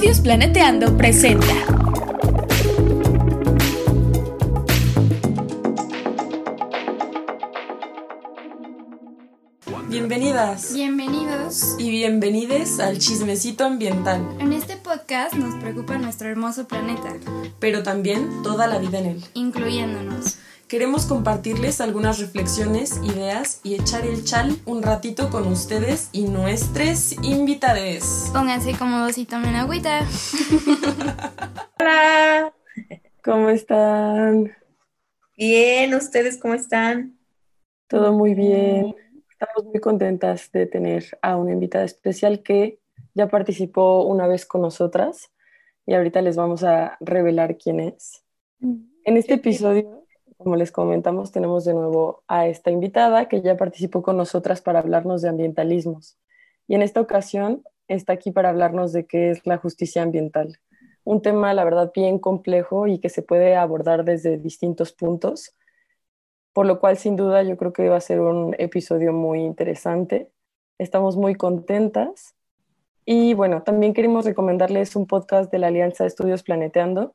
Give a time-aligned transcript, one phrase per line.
[0.00, 1.44] Estudios Planeteando presenta.
[9.90, 11.76] Bienvenidas Bienvenidos.
[11.78, 17.14] y bienvenides al chismecito ambiental, En este podcast nos preocupa nuestro hermoso planeta,
[17.58, 19.24] pero también toda la vida en él.
[19.34, 20.38] incluyéndonos.
[20.70, 27.10] Queremos compartirles algunas reflexiones, ideas y echar el chal un ratito con ustedes y nuestros
[27.24, 28.30] invitades.
[28.32, 30.06] Pónganse cómodos y tomen agüita.
[31.80, 32.54] Hola,
[33.24, 34.52] ¿Cómo están?
[35.36, 37.18] bien, ¿ustedes cómo están?
[37.88, 38.94] Todo muy bien.
[39.28, 42.78] Estamos muy contentas de tener a una invitada especial que
[43.14, 45.32] ya participó una vez con nosotras
[45.84, 48.22] y ahorita les vamos a revelar quién es.
[48.60, 49.99] En este episodio,
[50.42, 54.80] como les comentamos, tenemos de nuevo a esta invitada que ya participó con nosotras para
[54.80, 56.18] hablarnos de ambientalismos.
[56.66, 60.58] Y en esta ocasión está aquí para hablarnos de qué es la justicia ambiental.
[61.04, 65.54] Un tema, la verdad, bien complejo y que se puede abordar desde distintos puntos
[66.52, 70.30] por lo cual sin duda yo creo que va a ser un episodio muy interesante.
[70.78, 72.34] Estamos muy contentas.
[73.04, 77.14] Y bueno, también queremos recomendarles un podcast de la Alianza de Estudios Planeteando.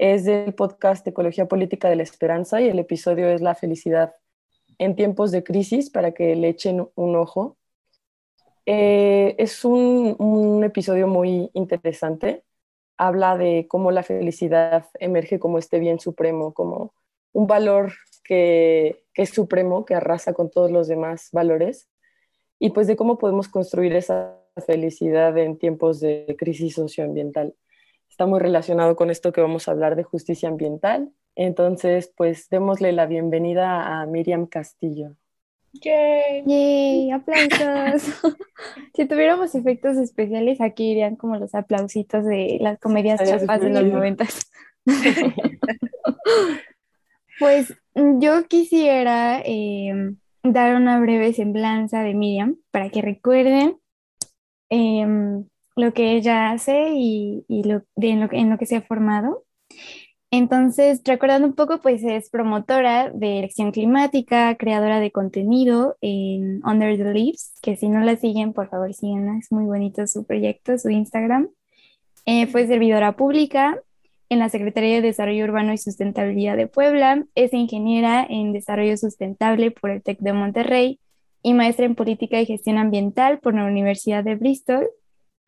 [0.00, 4.14] Es del podcast Ecología Política de la Esperanza y el episodio es La felicidad
[4.78, 7.58] en tiempos de crisis para que le echen un ojo.
[8.64, 12.44] Eh, es un, un episodio muy interesante.
[12.96, 16.94] Habla de cómo la felicidad emerge como este bien supremo, como
[17.32, 17.92] un valor
[18.24, 21.90] que, que, es supremo, que arrasa con todos los demás valores,
[22.58, 24.34] y pues de cómo podemos construir esa
[24.66, 27.54] felicidad en tiempos de crisis socioambiental.
[28.20, 31.10] Está muy relacionado con esto que vamos a hablar de justicia ambiental.
[31.36, 35.16] Entonces, pues démosle la bienvenida a Miriam Castillo.
[35.72, 36.44] Yay.
[36.44, 37.12] ¡Yay!
[37.12, 38.20] ¡Aplausos!
[38.94, 43.84] si tuviéramos efectos especiales, aquí irían como los aplausitos de las comedias chapas de los
[43.84, 44.50] noventas.
[47.38, 53.78] Pues yo quisiera eh, dar una breve semblanza de Miriam para que recuerden
[54.68, 55.46] em,
[55.80, 58.82] lo que ella hace y, y lo, de, en, lo, en lo que se ha
[58.82, 59.44] formado.
[60.32, 66.96] Entonces, recordando un poco, pues es promotora de elección climática, creadora de contenido en Under
[66.96, 70.78] the Leaves, que si no la siguen, por favor síganla, es muy bonito su proyecto,
[70.78, 71.48] su Instagram.
[72.26, 73.80] Eh, fue servidora pública
[74.28, 79.72] en la Secretaría de Desarrollo Urbano y Sustentabilidad de Puebla, es ingeniera en Desarrollo Sustentable
[79.72, 81.00] por el TEC de Monterrey
[81.42, 84.88] y maestra en Política y Gestión Ambiental por la Universidad de Bristol.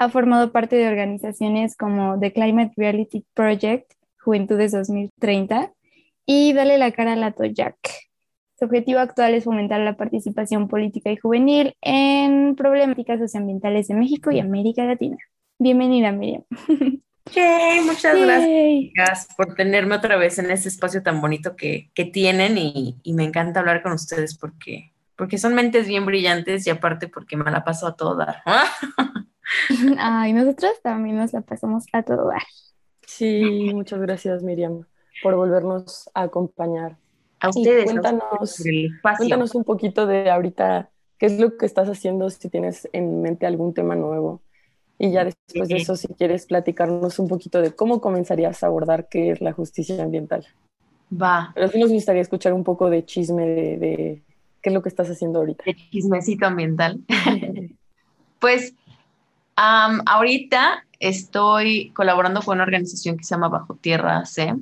[0.03, 5.73] Ha formado parte de organizaciones como The Climate Reality Project, Juventudes 2030
[6.27, 7.77] y Dale la cara a la Toyac.
[8.59, 14.33] Su objetivo actual es fomentar la participación política y juvenil en problemáticas socioambientales de México
[14.33, 15.19] y América Latina.
[15.61, 16.43] Bienvenida, Miriam.
[17.33, 18.93] Yay, muchas Yay.
[18.97, 23.13] gracias por tenerme otra vez en este espacio tan bonito que, que tienen y, y
[23.13, 27.51] me encanta hablar con ustedes porque, porque son mentes bien brillantes y aparte porque me
[27.51, 28.43] la paso a todo dar.
[29.99, 32.43] Ay, nosotros también nos la pasamos a todo dar.
[33.07, 34.85] Sí, muchas gracias Miriam
[35.23, 36.97] por volvernos a acompañar.
[37.41, 38.63] A ustedes, cuéntanos.
[39.19, 43.47] Cuéntanos un poquito de ahorita, qué es lo que estás haciendo, si tienes en mente
[43.47, 44.43] algún tema nuevo.
[44.99, 49.09] Y ya después de eso, si quieres platicarnos un poquito de cómo comenzarías a abordar
[49.09, 50.47] qué es la justicia ambiental.
[51.13, 54.23] Va, Pero sí nos gustaría escuchar un poco de chisme de, de
[54.63, 55.65] qué es lo que estás haciendo ahorita.
[55.65, 57.01] de chismecito ambiental.
[58.39, 58.75] Pues
[59.55, 64.53] ahorita estoy colaborando con una organización que se llama Bajo Tierra C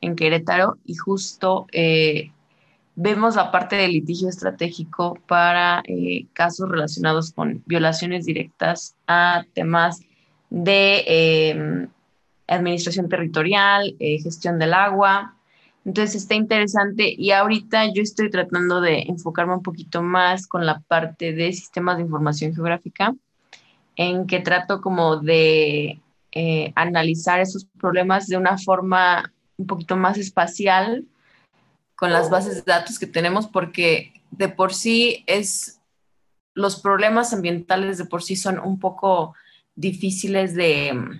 [0.00, 2.32] en Querétaro y justo eh,
[3.00, 10.00] vemos la parte del litigio estratégico para eh, casos relacionados con violaciones directas a temas
[10.50, 11.88] de eh,
[12.48, 15.36] administración territorial, eh, gestión del agua.
[15.88, 20.80] Entonces está interesante y ahorita yo estoy tratando de enfocarme un poquito más con la
[20.80, 23.14] parte de sistemas de información geográfica,
[23.96, 25.98] en que trato como de
[26.32, 31.06] eh, analizar esos problemas de una forma un poquito más espacial
[31.96, 35.80] con las bases de datos que tenemos, porque de por sí es,
[36.52, 39.34] los problemas ambientales de por sí son un poco
[39.74, 41.18] difíciles de,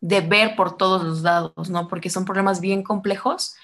[0.00, 1.86] de ver por todos los lados, ¿no?
[1.86, 3.54] Porque son problemas bien complejos.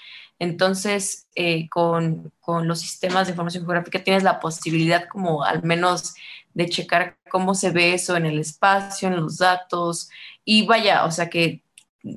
[0.43, 6.15] Entonces, eh, con, con, los sistemas de información geográfica tienes la posibilidad como al menos
[6.53, 10.09] de checar cómo se ve eso en el espacio, en los datos.
[10.43, 11.63] Y vaya, o sea que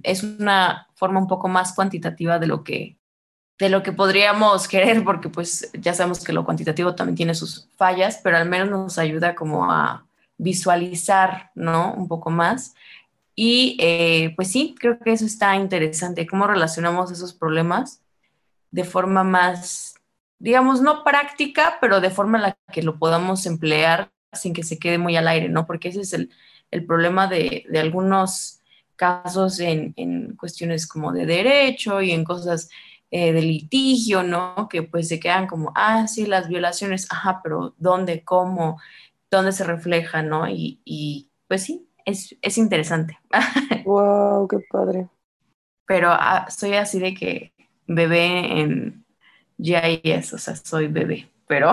[0.03, 2.97] es una forma un poco más cuantitativa de lo que,
[3.61, 7.69] de lo que podríamos querer, porque pues ya sabemos que lo cuantitativo también tiene sus
[7.77, 10.05] fallas, pero al menos nos ayuda como a
[10.37, 11.95] visualizar, ¿no?
[11.95, 12.75] Un poco más.
[13.37, 18.03] Y eh, pues sí, creo que eso está interesante, cómo relacionamos esos problemas
[18.77, 19.95] de forma más,
[20.39, 24.79] digamos, no práctica, pero de forma en la que lo podamos emplear sin que se
[24.79, 25.67] quede muy al aire, ¿no?
[25.67, 26.29] Porque ese es el,
[26.71, 28.61] el problema de, de, algunos
[28.95, 32.69] casos en, en, cuestiones como de derecho y en cosas
[33.11, 34.69] eh, de litigio, ¿no?
[34.69, 38.79] Que pues se quedan como, ah, sí, las violaciones, ajá, pero ¿dónde, cómo,
[39.31, 40.47] dónde se refleja, ¿no?
[40.51, 43.19] Y, y pues sí, es, es interesante.
[43.87, 44.47] ¡Wow!
[44.49, 45.09] ¡Qué padre!
[45.87, 47.56] Pero ah, soy así de que
[47.87, 49.05] bebé en
[49.59, 51.73] GIS, o sea, soy bebé, pero...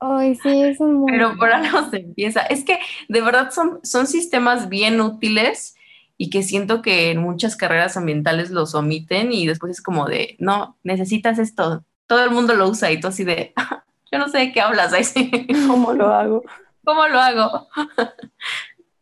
[0.00, 2.40] Ay, sí, es un muy Pero por algo se empieza.
[2.42, 2.78] Es que
[3.08, 5.76] de verdad son, son sistemas bien útiles
[6.16, 10.36] y que siento que en muchas carreras ambientales los omiten y después es como de,
[10.38, 13.52] no, necesitas esto, todo el mundo lo usa y tú así de,
[14.12, 15.30] yo no sé de qué hablas, ahí sí.
[15.66, 16.42] ¿Cómo lo hago?
[16.84, 17.68] ¿Cómo lo hago?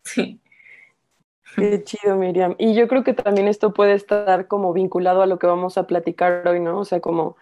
[0.05, 0.42] sí.
[1.57, 2.55] Qué chido, Miriam.
[2.59, 5.87] Y yo creo que también esto puede estar como vinculado a lo que vamos a
[5.87, 6.79] platicar hoy, ¿no?
[6.79, 7.37] O sea, como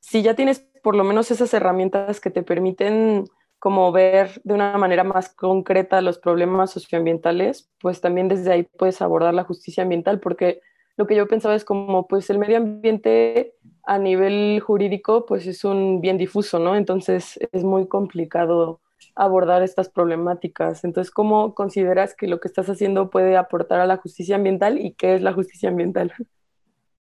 [0.00, 3.24] si ya tienes por lo menos esas herramientas que te permiten
[3.58, 9.02] como ver de una manera más concreta los problemas socioambientales, pues también desde ahí puedes
[9.02, 10.60] abordar la justicia ambiental, porque
[10.96, 15.64] lo que yo pensaba es como, pues el medio ambiente a nivel jurídico, pues es
[15.64, 16.76] un bien difuso, ¿no?
[16.76, 18.80] Entonces es muy complicado
[19.18, 20.84] abordar estas problemáticas.
[20.84, 24.92] Entonces, ¿cómo consideras que lo que estás haciendo puede aportar a la justicia ambiental y
[24.92, 26.14] qué es la justicia ambiental?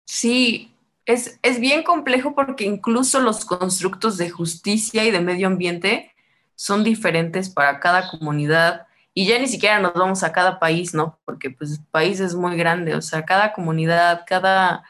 [0.05, 6.11] Sí, es, es bien complejo porque incluso los constructos de justicia y de medio ambiente
[6.55, 11.19] son diferentes para cada comunidad y ya ni siquiera nos vamos a cada país, ¿no?
[11.23, 14.83] Porque pues el país es muy grande, o sea, cada comunidad, cada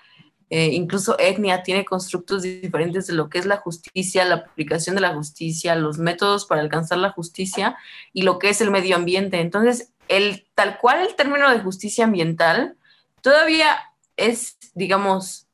[0.56, 5.02] eh, incluso etnia tiene constructos diferentes de lo que es la justicia, la aplicación de
[5.02, 7.76] la justicia, los métodos para alcanzar la justicia
[8.14, 9.40] y lo que es el medio ambiente.
[9.40, 12.78] Entonces, el tal cual el término de justicia ambiental
[13.22, 13.80] todavía
[14.16, 15.48] es, digamos,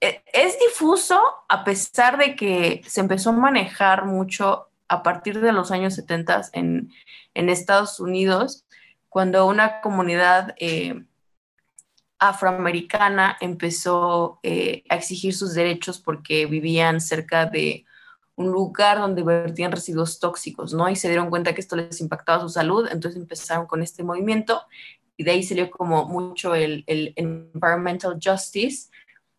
[0.00, 5.52] e, es difuso a pesar de que se empezó a manejar mucho a partir de
[5.52, 6.90] los años 70 en,
[7.34, 8.64] Estados Unidos,
[9.10, 11.04] cuando una comunidad eh,
[12.18, 17.84] afroamericana empezó eh, a exigir sus derechos porque vivían cerca de
[18.36, 20.88] un lugar donde vertían residuos tóxicos, ¿no?
[20.88, 24.62] Y se dieron cuenta que esto les impactaba su salud, entonces empezaron con este movimiento
[25.16, 28.90] y de ahí salió como mucho el, environmental justice,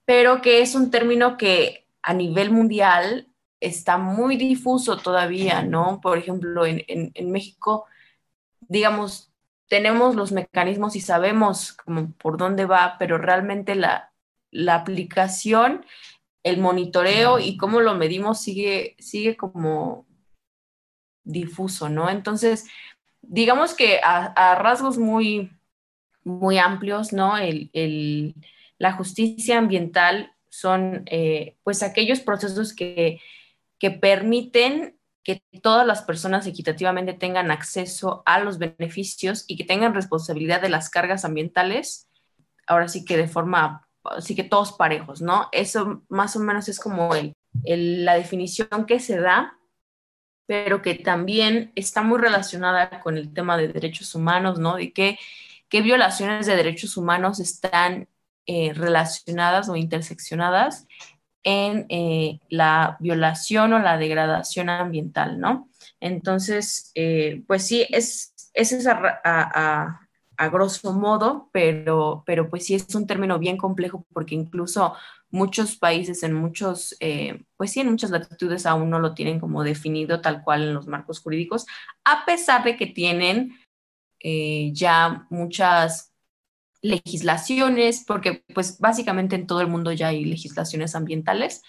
[0.05, 3.27] pero que es un término que a nivel mundial
[3.61, 5.99] está muy difuso todavía, ¿no?
[6.01, 7.85] Por ejemplo, en México,
[8.67, 9.28] digamos,
[9.69, 14.11] tenemos los mecanismos y sabemos como por dónde va, pero realmente la,
[14.51, 15.85] la aplicación,
[16.43, 20.07] el monitoreo y cómo lo medimos sigue, sigue como
[21.23, 22.09] difuso, ¿no?
[22.09, 22.67] Entonces,
[23.21, 25.51] digamos que a, rasgos muy,
[26.23, 27.37] muy amplios, ¿no?
[27.37, 28.35] El, el,
[28.77, 33.21] la justicia ambiental son eh, pues aquellos procesos que
[33.79, 39.93] que permiten que todas las personas equitativamente tengan acceso a los beneficios y que tengan
[39.93, 42.07] responsabilidad de las cargas ambientales,
[42.67, 45.49] ahora sí que de forma, así que todos parejos, ¿no?
[45.51, 47.11] Eso más o menos es como
[47.65, 49.57] la definición que se da,
[50.45, 54.77] pero que también está muy relacionada con el tema de derechos humanos, ¿no?
[54.77, 55.19] De qué,
[55.67, 58.07] qué violaciones de derechos humanos están
[58.47, 60.87] eh, relacionadas o interseccionadas
[61.43, 65.69] en eh, la violación o la degradación ambiental, ¿no?
[65.99, 72.75] Entonces, eh, pues sí, es, es a, a, a, grosso modo, pero, pero pues sí
[72.75, 74.95] es un término bien complejo porque incluso
[75.31, 79.63] muchos países en muchos, eh, pues sí, en muchas latitudes aún no lo tienen como
[79.63, 81.65] definido tal cual en los marcos jurídicos,
[82.03, 83.55] a pesar de que tienen
[84.73, 86.08] ya muchas
[86.81, 91.61] legislaciones, porque pues básicamente en todo el mundo ya hay legislaciones ambientales,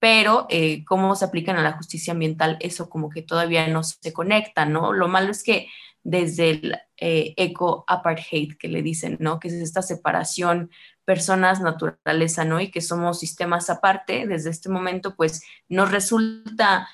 [0.00, 4.12] pero eh, cómo se aplican a la justicia ambiental, eso como que todavía no se
[4.12, 4.92] conecta, ¿no?
[4.92, 5.68] Lo malo es que
[6.04, 9.40] desde el eh, eco-apartheid que le dicen, ¿no?
[9.40, 10.70] Que es esta separación
[11.04, 12.60] personas, naturaleza, ¿no?
[12.60, 16.88] Y que somos sistemas aparte, desde este momento, pues nos resulta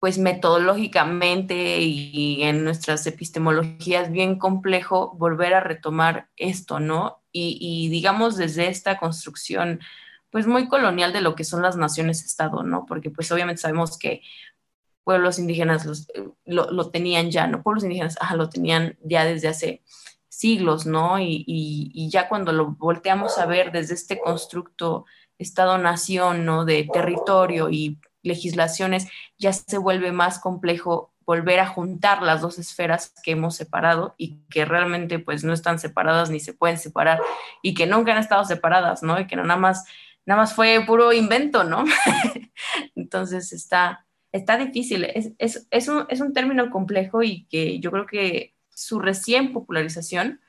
[0.00, 7.22] pues metodológicamente y en nuestras epistemologías bien complejo volver a retomar esto, ¿no?
[7.32, 9.78] Y, digamos desde esta construcción
[10.30, 12.86] pues muy colonial de lo que son las naciones-estado, ¿no?
[12.86, 14.22] Porque pues obviamente sabemos que
[15.04, 16.08] pueblos indígenas los,
[16.44, 17.62] lo, lo, tenían ya, ¿no?
[17.62, 19.82] Pueblos indígenas, ajá, lo tenían ya desde hace
[20.28, 21.18] siglos, ¿no?
[21.18, 25.04] Y, y, y ya cuando lo volteamos a ver desde este constructo
[25.38, 26.64] Estado-nación, ¿no?
[26.64, 29.08] De territorio y legislaciones
[29.38, 34.40] ya se vuelve más complejo volver a juntar las dos esferas que hemos separado y
[34.50, 37.20] que realmente pues no están separadas ni se pueden separar
[37.62, 39.20] y que nunca han estado separadas, ¿no?
[39.20, 39.84] Y que no nada más,
[40.26, 41.84] nada más fue puro invento, ¿no?
[42.96, 47.92] Entonces está, está difícil, es, es, es, un, es un término complejo y que yo
[47.92, 50.40] creo que su recién popularización,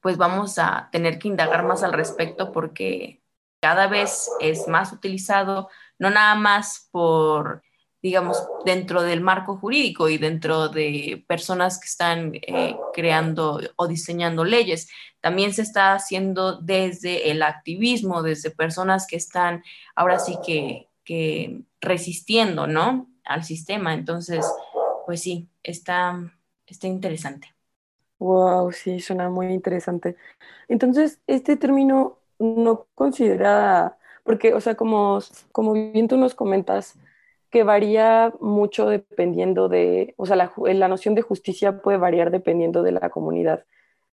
[0.00, 3.19] pues vamos a tener que indagar más al respecto porque
[3.60, 7.62] cada vez es más utilizado, no nada más por
[8.02, 14.44] digamos, dentro del marco jurídico y dentro de personas que están eh, creando o diseñando
[14.44, 14.88] leyes.
[15.20, 19.62] También se está haciendo desde el activismo, desde personas que están
[19.94, 23.10] ahora sí que, que resistiendo, ¿no?
[23.24, 23.92] Al sistema.
[23.92, 24.46] Entonces,
[25.04, 26.18] pues sí, está,
[26.66, 27.54] está interesante.
[28.18, 30.16] Wow, sí, suena muy interesante.
[30.68, 35.20] Entonces, este término no considera, porque, o sea, como,
[35.52, 36.98] como bien tú nos comentas,
[37.50, 42.82] que varía mucho dependiendo de, o sea, la, la, noción de justicia puede variar dependiendo
[42.82, 43.64] de la comunidad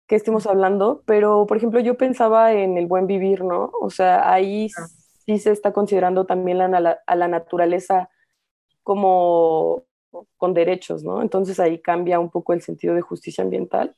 [0.07, 3.71] que estemos hablando, pero por ejemplo yo pensaba en el buen vivir, ¿no?
[3.81, 4.69] O sea, ahí
[5.25, 8.09] sí se está considerando también la, a la naturaleza
[8.83, 9.83] como
[10.37, 11.21] con derechos, ¿no?
[11.21, 13.95] Entonces ahí cambia un poco el sentido de justicia ambiental.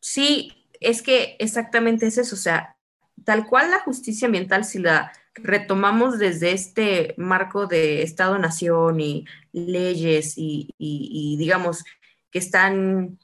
[0.00, 2.75] Sí, es que exactamente es eso, o sea,
[3.24, 10.34] tal cual la justicia ambiental, si la retomamos desde este marco de Estado-Nación y leyes
[10.36, 11.84] y, digamos
[12.30, 13.18] que están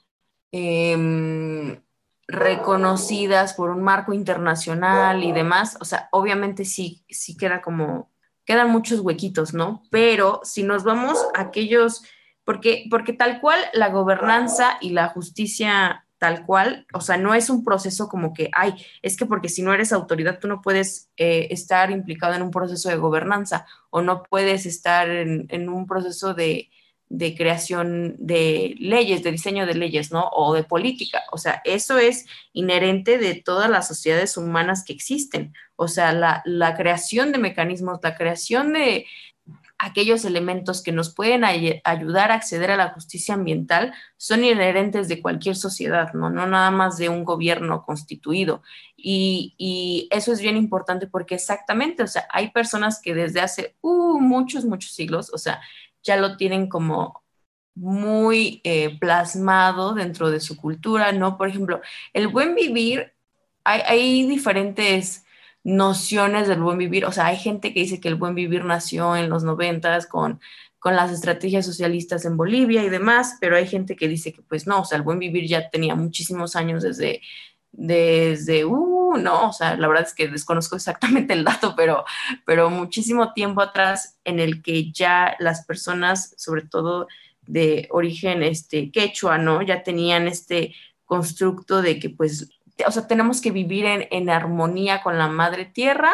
[0.52, 1.80] em,
[2.28, 8.10] reconocidas por un marco internacional y demás, o sea, obviamente sí, sí queda como,
[8.44, 9.82] quedan muchos huequitos, ¿no?
[9.90, 12.02] Pero si nos vamos a aquellos,
[12.44, 17.50] porque, porque tal cual la gobernanza y la justicia tal cual, o sea, no es
[17.50, 21.10] un proceso como que, ay, es que porque si no eres autoridad tú no puedes
[21.16, 26.32] eh, estar implicado en un proceso de gobernanza o no puedes estar en, un proceso
[26.32, 26.70] de,
[27.36, 30.28] creación de leyes, de diseño de leyes, ¿no?
[30.28, 31.24] O de política.
[31.32, 35.52] O sea, eso es inherente de todas las sociedades humanas que existen.
[35.74, 39.06] O sea, la, la creación de mecanismos, la creación de,
[39.82, 45.20] aquellos elementos que nos pueden ayudar a acceder a la justicia ambiental son inherentes de
[45.20, 46.30] cualquier sociedad, ¿no?
[46.30, 48.62] No nada más de un gobierno constituido.
[48.96, 54.20] Y, eso es bien importante porque exactamente, o sea, hay personas que desde hace uh,
[54.20, 55.60] muchos, muchos siglos, o sea,
[56.04, 57.24] ya lo tienen como
[57.74, 61.36] muy eh, plasmado dentro de su cultura, ¿no?
[61.36, 61.80] Por ejemplo,
[62.12, 63.14] el buen vivir,
[63.64, 65.21] hay diferentes
[65.64, 67.04] nociones del buen vivir.
[67.04, 70.40] O sea, hay gente que dice que el buen vivir nació en los noventas con,
[70.78, 74.66] con las estrategias socialistas en Bolivia y demás, pero hay gente que dice que pues
[74.66, 77.20] no, o sea, el buen vivir ya tenía muchísimos años desde,
[77.70, 82.04] desde, uh, no, o sea, la verdad es que desconozco exactamente el dato, pero,
[82.44, 87.06] pero muchísimo tiempo atrás en el que ya las personas, sobre todo
[87.46, 89.62] de origen este, quechua, ¿no?
[89.62, 92.50] Ya tenían este constructo de que pues
[92.86, 96.12] o sea, tenemos que vivir en, armonía con la madre tierra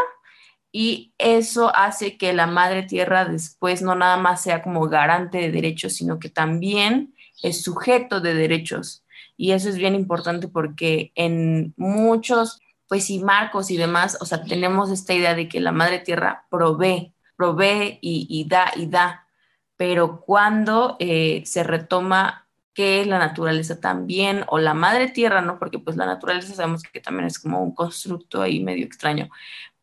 [0.72, 5.50] y eso hace que la madre tierra después no nada más sea como garante de
[5.50, 9.04] derechos, sino que también es sujeto de derechos.
[9.36, 14.42] Y eso es bien importante porque en muchos, pues sí, marcos y demás, o sea,
[14.42, 19.26] tenemos esta idea de que la madre tierra provee, provee y, da y da,
[19.76, 22.47] pero cuando eh, se retoma
[22.78, 25.58] que la naturaleza también, o la madre tierra, ¿no?
[25.58, 29.28] Porque pues la naturaleza sabemos que también es como un constructo ahí medio extraño.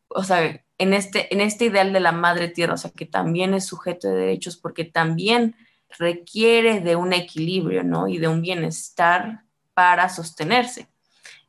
[0.08, 3.52] O sea, en este, en este ideal de la madre tierra, o sea, que también
[3.52, 5.56] es sujeto de derechos porque también
[5.98, 8.08] requiere de un equilibrio, ¿no?
[8.08, 9.42] Y de un bienestar
[9.74, 10.88] para sostenerse.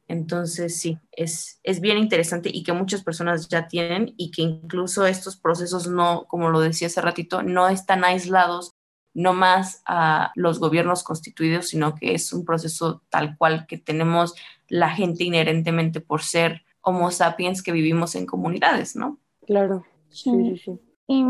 [0.09, 5.05] Entonces, sí, es, es bien interesante y que muchas personas ya tienen y que incluso
[5.07, 8.76] estos procesos no, como lo decía hace ratito, no están aislados
[9.17, 14.35] no más a los gobiernos constituidos, sino que es un proceso tal cual que tenemos
[14.69, 19.17] la gente inherentemente por ser homo sapiens que vivimos en comunidades, ¿no?
[19.47, 20.79] Claro, sí, sí, sí.
[21.07, 21.25] Y,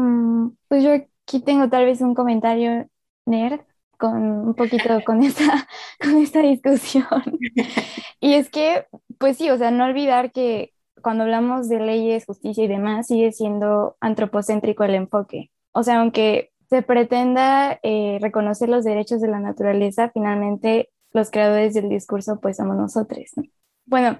[0.67, 2.89] pues yo aquí tengo tal vez un comentario
[3.25, 3.61] nerd
[3.97, 5.65] con un poquito con esta,
[5.97, 7.05] con esta discusión.
[8.19, 8.85] y es que,
[9.17, 13.31] pues sí, o sea, no olvidar que cuando hablamos de leyes, justicia y demás, sigue
[13.31, 15.51] siendo antropocéntrico el enfoque.
[15.71, 21.73] O sea, aunque se pretenda eh, reconocer los derechos de la naturaleza, finalmente los creadores
[21.73, 23.31] del discurso pues somos nosotros.
[23.85, 24.17] Bueno,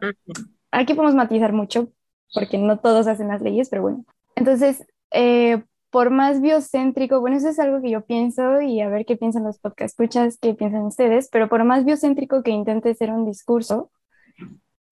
[0.71, 1.89] aquí podemos matizar mucho
[2.33, 4.05] porque no todos hacen las leyes, pero bueno.
[4.35, 9.05] Entonces, eh, por más biocéntrico, bueno, eso es algo que yo pienso y a ver
[9.05, 13.11] qué piensan los podcast escuchas, qué piensan ustedes, pero por más biocéntrico que intente ser
[13.11, 13.91] un discurso,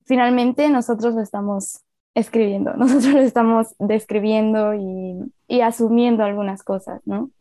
[0.06, 1.82] finalmente nosotros lo estamos
[2.16, 7.32] escribiendo, nosotros lo estamos describiendo y, y asumiendo algunas cosas, ¿no?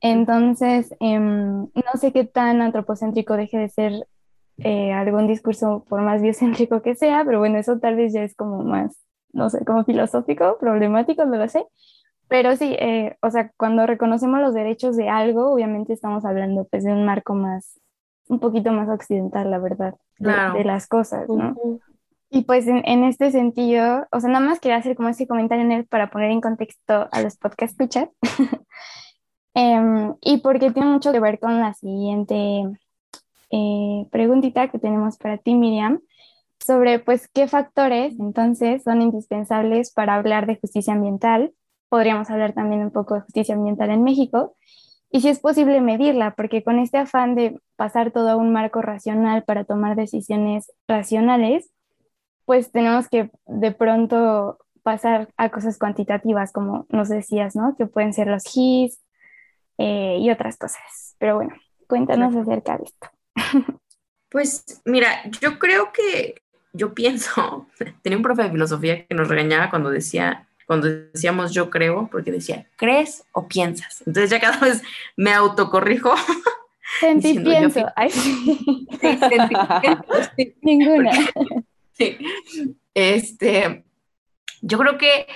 [0.00, 4.06] Entonces, em, no sé qué tan antropocéntrico deje de ser
[4.58, 8.34] eh, algún discurso, por más biocéntrico que sea, pero bueno, eso tal vez ya es
[8.34, 8.96] como más,
[9.32, 11.64] no sé, como filosófico, problemático, no lo sé.
[12.28, 16.84] Pero sí, eh, o sea, cuando reconocemos los derechos de algo, obviamente estamos hablando pues
[16.84, 17.80] de un marco más,
[18.28, 21.52] un poquito más occidental, la verdad, de, de las cosas, ¿no?
[21.52, 21.80] Ujú.
[22.30, 25.64] Y pues en, en este sentido, o sea, nada más quería hacer como ese comentario
[25.64, 28.10] en él para poner en contexto a los podcast escuchar.
[29.54, 32.64] Em, y porque tiene mucho que ver con la siguiente
[33.50, 36.00] eh, preguntita que tenemos para ti, Miriam,
[36.64, 41.52] sobre pues qué factores entonces son indispensables para hablar de justicia ambiental.
[41.88, 44.56] Podríamos hablar también un poco de justicia ambiental en México
[45.10, 48.82] y si es posible medirla, porque con este afán de pasar todo a un marco
[48.82, 51.70] racional para tomar decisiones racionales,
[52.44, 57.74] pues tenemos que de pronto pasar a cosas cuantitativas, como nos decías, ¿no?
[57.76, 59.00] Que pueden ser los HIS
[59.78, 61.14] eh, y otras cosas.
[61.18, 61.54] Pero bueno,
[61.86, 63.08] cuéntanos acerca de esto.
[64.30, 66.42] Pues mira, yo creo que,
[66.72, 67.66] yo pienso,
[68.02, 72.30] tenía un profe de filosofía que nos regañaba cuando decía, cuando decíamos yo creo, porque
[72.30, 74.02] decía, ¿crees o piensas?
[74.06, 74.82] Entonces ya cada vez
[75.16, 76.12] me autocorrijo.
[77.00, 77.86] Sentí, Diciendo pienso.
[77.96, 78.86] Ay, sí.
[79.00, 81.10] Sí, sentí- Ninguna.
[81.92, 82.18] Sí.
[82.94, 83.84] Este,
[84.60, 85.26] yo creo que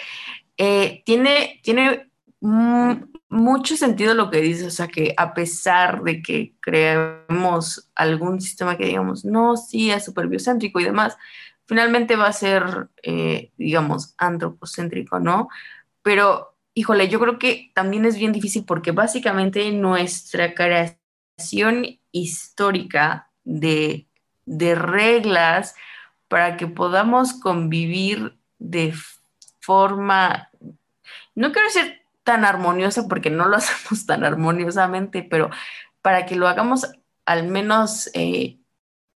[0.58, 2.92] eh, tiene, tiene mm,
[3.32, 8.76] mucho sentido lo que dices, o sea, que a pesar de que creemos algún sistema
[8.76, 11.16] que digamos, no, sí, es súper biocéntrico y demás,
[11.64, 15.48] finalmente va a ser, eh, digamos, antropocéntrico, ¿no?
[16.02, 24.08] Pero, híjole, yo creo que también es bien difícil porque básicamente nuestra creación histórica de,
[24.44, 25.74] de reglas
[26.28, 28.92] para que podamos convivir de
[29.58, 30.50] forma,
[31.34, 35.50] no quiero decir tan armoniosa porque no lo hacemos tan armoniosamente, pero
[36.02, 36.90] para que lo hagamos
[37.24, 38.58] al menos eh,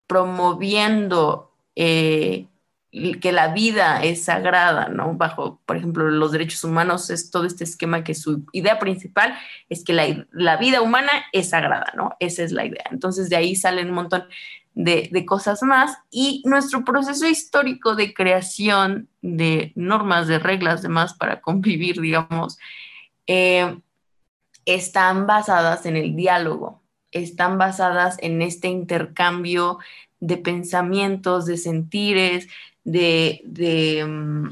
[0.08, 2.48] promoviendo eh,
[3.22, 5.16] que la vida es sagrada, ¿no?
[5.16, 9.36] Bajo, por ejemplo, los derechos humanos es todo este esquema que su idea principal
[9.68, 12.16] es que la, la vida humana es sagrada, ¿no?
[12.20, 12.84] Esa es la idea.
[12.92, 14.26] Entonces de ahí salen un montón
[14.76, 21.16] de, de, cosas más y nuestro proceso histórico de creación de normas, de reglas, demás
[21.16, 22.60] para convivir, digamos,
[23.28, 23.80] eh,
[24.66, 26.82] están basadas en el diálogo,
[27.12, 29.80] están basadas en este intercambio
[30.20, 32.48] de pensamientos, de sentires,
[32.84, 34.50] de, de,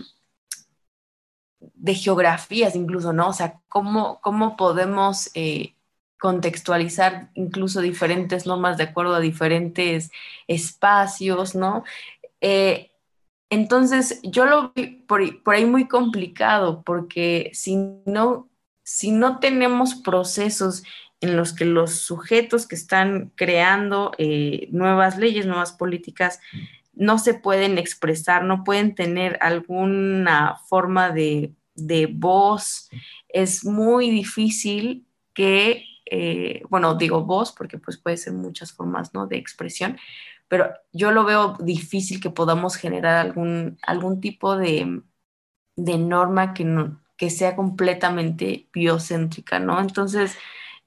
[1.60, 3.29] de geografías incluso, ¿no?
[3.29, 5.31] O sea, cómo, cómo podemos...
[5.34, 5.75] Eh,
[6.21, 10.12] contextualizar incluso diferentes normas de acuerdo a diferentes
[10.47, 11.84] espacios, ¿no?
[12.41, 12.91] Eh,
[13.49, 18.51] entonces, yo lo vi por, por, ahí muy complicado, porque si no,
[18.91, 20.84] si no tenemos procesos
[21.21, 26.41] en los que los sujetos que están creando eh, nuevas leyes, nuevas políticas,
[26.93, 32.89] no se pueden expresar, no pueden tener alguna forma de, de voz,
[33.30, 39.25] es muy difícil que eh, bueno, digo voz porque pues puede ser muchas formas, ¿no?
[39.25, 39.97] De expresión,
[40.49, 45.01] pero yo lo veo difícil que podamos generar algún, algún tipo de,
[45.77, 49.79] de norma que, no, que sea completamente biocéntrica, ¿no?
[49.79, 50.36] Entonces,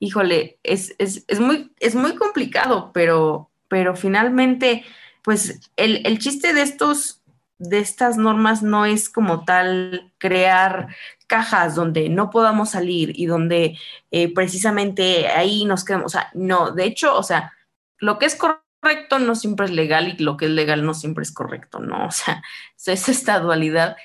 [0.01, 4.85] híjole, es, es, es, muy, es muy complicado, pero, pero finalmente,
[5.23, 7.21] pues el, el chiste de estos
[7.61, 10.89] de estas normas no es como tal crear
[11.29, 13.79] cajas donde no podamos salir y donde
[14.11, 16.07] eh, precisamente ahí nos quedamos.
[16.07, 17.53] O sea, no, de hecho, o sea,
[17.99, 21.23] lo que es correcto no siempre es legal y lo que es legal no siempre
[21.23, 22.07] es correcto, ¿no?
[22.09, 22.43] O sea,
[22.87, 23.97] es esta dualidad.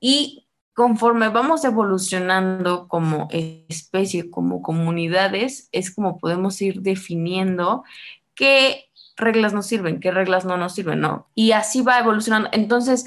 [0.00, 0.47] Y
[0.78, 7.82] conforme vamos evolucionando como especie, como comunidades, es como podemos ir definiendo
[8.36, 8.84] qué
[9.16, 11.26] reglas nos sirven, qué reglas no nos sirven, ¿no?
[11.34, 12.48] Y así va evolucionando.
[12.52, 13.06] Entonces,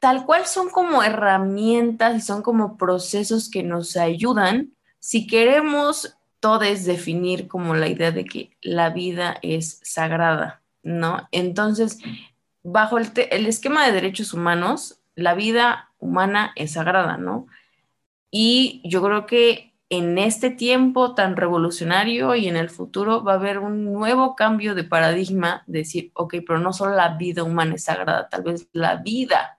[0.00, 6.86] tal cual son como herramientas y son como procesos que nos ayudan si queremos todos
[6.86, 11.28] definir como la idea de que la vida es sagrada, ¿no?
[11.30, 12.00] Entonces,
[12.64, 17.46] bajo el, el esquema de derechos humanos, la vida humana es sagrada, ¿no?
[18.30, 23.36] Y yo creo que en este tiempo tan revolucionario y en el futuro va a
[23.36, 27.76] haber un nuevo cambio de paradigma, de decir, ok, pero no solo la vida humana
[27.76, 29.58] es sagrada, tal vez la vida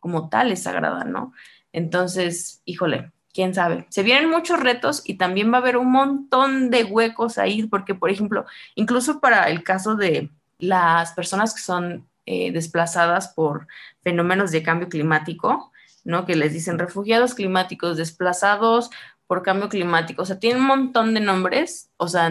[0.00, 1.32] como tal es sagrada, ¿no?
[1.72, 3.86] Entonces, híjole, quién sabe.
[3.90, 7.94] Se vienen muchos retos y también va a haber un montón de huecos ahí, porque,
[7.94, 13.68] por ejemplo, incluso para el caso de las personas que son eh, desplazadas por
[14.02, 15.72] fenómenos de cambio climático,
[16.04, 16.26] ¿no?
[16.26, 18.90] Que les dicen refugiados climáticos desplazados
[19.26, 20.22] por cambio climático.
[20.22, 21.90] O sea, tiene un montón de nombres.
[21.96, 22.30] O sea,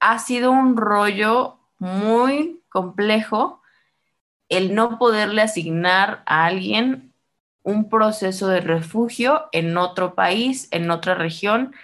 [0.00, 3.60] ha sido un rollo muy complejo
[4.48, 7.12] el no poderle asignar a alguien
[7.62, 11.74] un proceso de refugio en otro país, en otra región,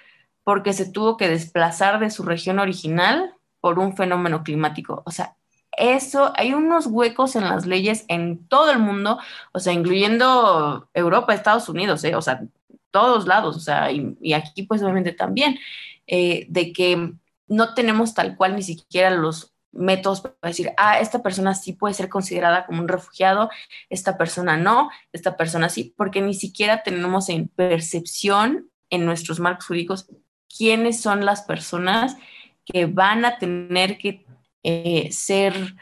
[0.43, 5.03] porque se tuvo que desplazar de su región original por un fenómeno climático.
[5.07, 5.37] O sea,
[5.77, 9.19] eso, hay unos huecos en las leyes en todo el mundo,
[9.53, 12.15] o sea, incluyendo Europa, Estados Unidos, ¿eh?
[12.15, 12.43] o sea,
[12.91, 15.59] todos lados, o sea, y, aquí pues obviamente también,
[16.07, 17.13] eh, de que
[17.49, 21.95] no tenemos tal cual ni siquiera los métodos para decir, ah, esta persona sí puede
[21.95, 23.51] ser considerada como un refugiado,
[23.91, 29.67] esta persona no, esta persona sí, porque ni siquiera tenemos en percepción en nuestros marcos
[29.67, 30.09] jurídicos
[30.57, 32.17] quiénes son las personas
[32.65, 34.26] que van a tener que
[34.69, 35.77] eh, ser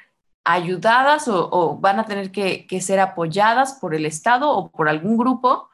[0.44, 5.70] ayudadas o, van a tener que, ser apoyadas por el Estado o por algún grupo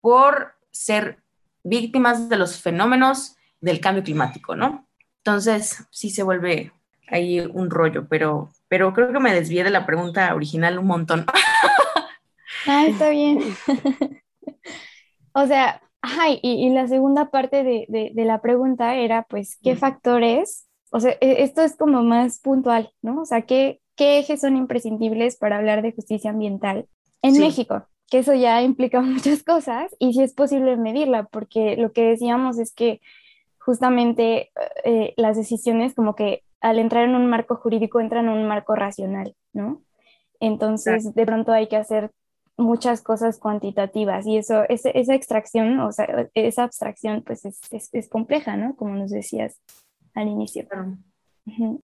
[0.00, 1.18] por ser
[1.64, 4.86] víctimas de los fenómenos del cambio climático, ¿no?
[5.18, 6.70] Entonces, sí se vuelve
[7.08, 11.26] ahí un rollo, pero, pero creo que me desvié de la pregunta original un montón.
[12.64, 13.40] Ah, está bien.
[15.32, 20.68] o sea, ay, y, la segunda parte de, de, la pregunta era, pues, ¿qué factores
[20.92, 23.22] o sea, e, esto es como más puntual, ¿no?
[23.22, 26.86] O sea, ¿qué, qué ejes son imprescindibles para hablar de justicia ambiental
[27.22, 27.86] en México?
[28.10, 32.58] Que eso ya implica muchas cosas y si es posible medirla, porque lo que decíamos
[32.58, 33.00] es que
[33.58, 34.50] justamente
[34.84, 38.74] eh, las decisiones como que al entrar en un marco jurídico entran en un marco
[38.74, 39.82] racional, ¿no?
[40.40, 42.10] Entonces, de pronto hay que hacer
[42.56, 48.08] muchas cosas cuantitativas y eso, esa extracción, o sea, esa abstracción, pues es, es, es
[48.08, 48.76] compleja, ¿no?
[48.76, 49.60] Como nos decías
[50.14, 50.66] al inicio.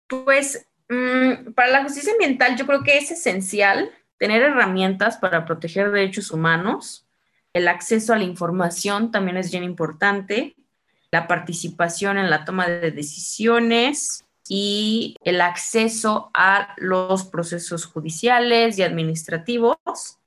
[0.07, 5.91] Pues mm, para la justicia ambiental yo creo que es esencial tener herramientas para proteger
[5.91, 7.07] derechos humanos.
[7.53, 10.57] El acceso a la información también es bien importante.
[11.11, 18.83] La participación en la toma de decisiones y el acceso a los procesos judiciales y
[18.83, 20.19] administrativos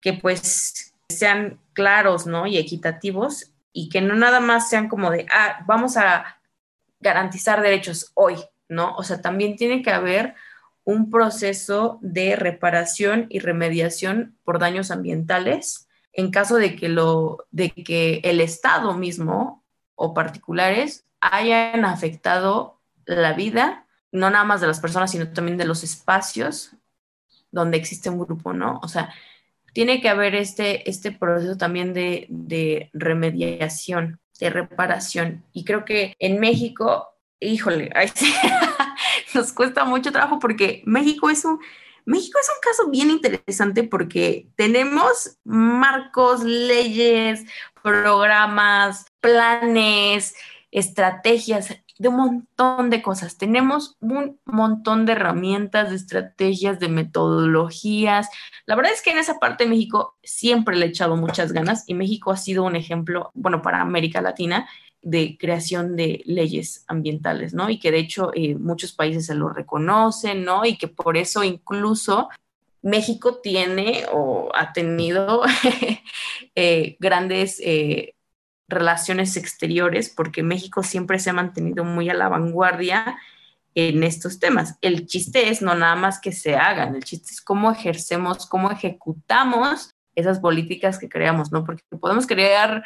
[0.00, 2.46] que pues sean claros, ¿no?
[2.46, 6.39] Y equitativos y que no nada más sean como de, ah, vamos a
[7.00, 8.36] garantizar derechos hoy,
[8.68, 8.94] ¿no?
[8.96, 10.34] O sea, también tiene que haber
[10.84, 17.70] un proceso de reparación y remediación por daños ambientales en caso de que, lo, de
[17.70, 24.80] que el Estado mismo o particulares hayan afectado la vida, no nada más de las
[24.80, 26.72] personas, sino también de los espacios
[27.52, 28.80] donde existe un grupo, ¿no?
[28.82, 29.12] O sea,
[29.72, 35.44] tiene que haber este, este proceso también de, de remediación de reparación.
[35.52, 37.90] Y creo que en México, híjole,
[39.34, 41.60] nos cuesta mucho trabajo porque México es un...
[42.06, 47.44] México es un caso bien interesante porque tenemos marcos, leyes,
[47.82, 50.34] programas, planes,
[50.72, 51.68] estrategias
[52.00, 53.36] de un montón de cosas.
[53.36, 58.30] Tenemos un montón de herramientas, de estrategias, de metodologías.
[58.64, 61.84] La verdad es que en esa parte de México siempre le he echado muchas ganas
[61.86, 64.66] y México ha sido un ejemplo, bueno, para América Latina
[65.02, 67.68] de creación de leyes ambientales, ¿no?
[67.68, 70.64] Y que de hecho eh, muchos países se lo reconocen, ¿no?
[70.64, 72.30] Y que por eso incluso
[72.80, 75.42] México tiene o ha tenido
[76.54, 78.14] eh, grandes eh,
[78.70, 83.18] relaciones exteriores, porque México siempre se ha mantenido muy a la vanguardia
[83.74, 84.76] en estos temas.
[84.80, 88.70] El chiste es no nada más que se hagan, el chiste es cómo ejercemos, cómo
[88.70, 91.64] ejecutamos esas políticas que creamos, ¿no?
[91.64, 92.84] Porque podemos crear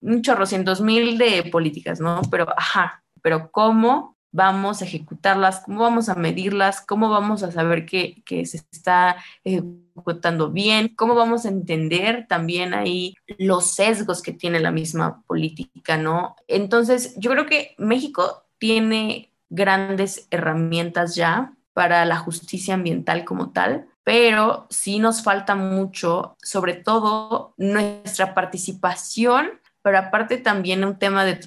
[0.00, 2.22] un chorrocientos mil de políticas, ¿no?
[2.30, 7.84] Pero, ajá, pero cómo vamos a ejecutarlas, cómo vamos a medirlas, cómo vamos a saber
[7.84, 14.58] que, se está ejecutando bien, cómo vamos a entender también ahí los sesgos que tiene
[14.58, 16.34] la misma política, ¿no?
[16.48, 23.86] Entonces, yo creo que México tiene grandes herramientas ya para la justicia ambiental como tal,
[24.02, 31.38] pero sí nos falta mucho, sobre todo nuestra participación, pero aparte también un tema de,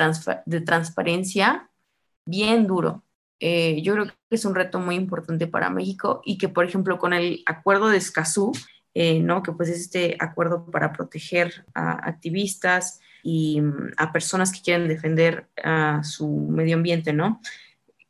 [0.46, 1.70] de transparencia
[2.26, 3.04] bien duro.
[3.40, 6.98] Eh, yo creo que es un reto muy importante para México y que, por ejemplo,
[6.98, 8.52] con el acuerdo de Escazú,
[8.94, 9.44] eh, ¿no?
[9.44, 14.88] que pues es este acuerdo para proteger a activistas y mm, a personas que quieren
[14.88, 15.50] defender
[16.04, 17.42] su medio ambiente, ¿no?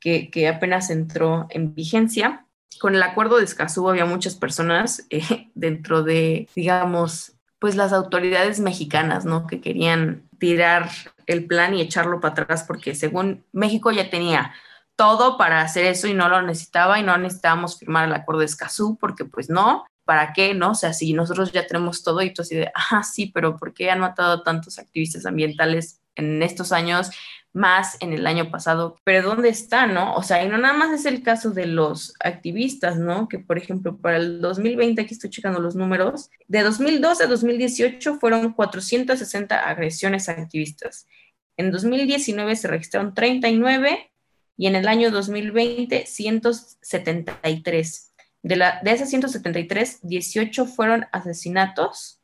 [0.05, 2.45] que, que apenas entró en vigencia.
[2.79, 8.59] Con el acuerdo de Escazú había muchas personas eh, dentro de, digamos, pues las autoridades
[8.59, 9.47] mexicanas, ¿no?
[9.47, 10.89] Que querían tirar
[11.25, 14.53] el plan y echarlo para atrás porque según México ya tenía
[14.95, 18.45] todo para hacer eso y no lo necesitaba y no necesitábamos firmar el acuerdo de
[18.45, 20.53] Escazú porque pues no, ¿para qué?
[20.53, 23.57] No, o sea, si nosotros ya tenemos todo y tú así de, ah, sí, pero
[23.57, 27.11] ¿por qué han matado tantos activistas ambientales en estos años,
[27.55, 30.13] más en el año pasado, pero ¿dónde está, no?
[30.15, 33.29] O sea, y no nada más es el caso de los activistas, ¿no?
[33.29, 38.19] Que por ejemplo, para el 2020, aquí estoy checando los números, de 2012 a 2018
[38.19, 41.07] fueron 460 agresiones a activistas.
[41.55, 44.11] En 2019 se registraron 39
[44.57, 48.13] y en el año 2020 173.
[48.43, 52.19] De, esas 173, 18 fueron asesinatos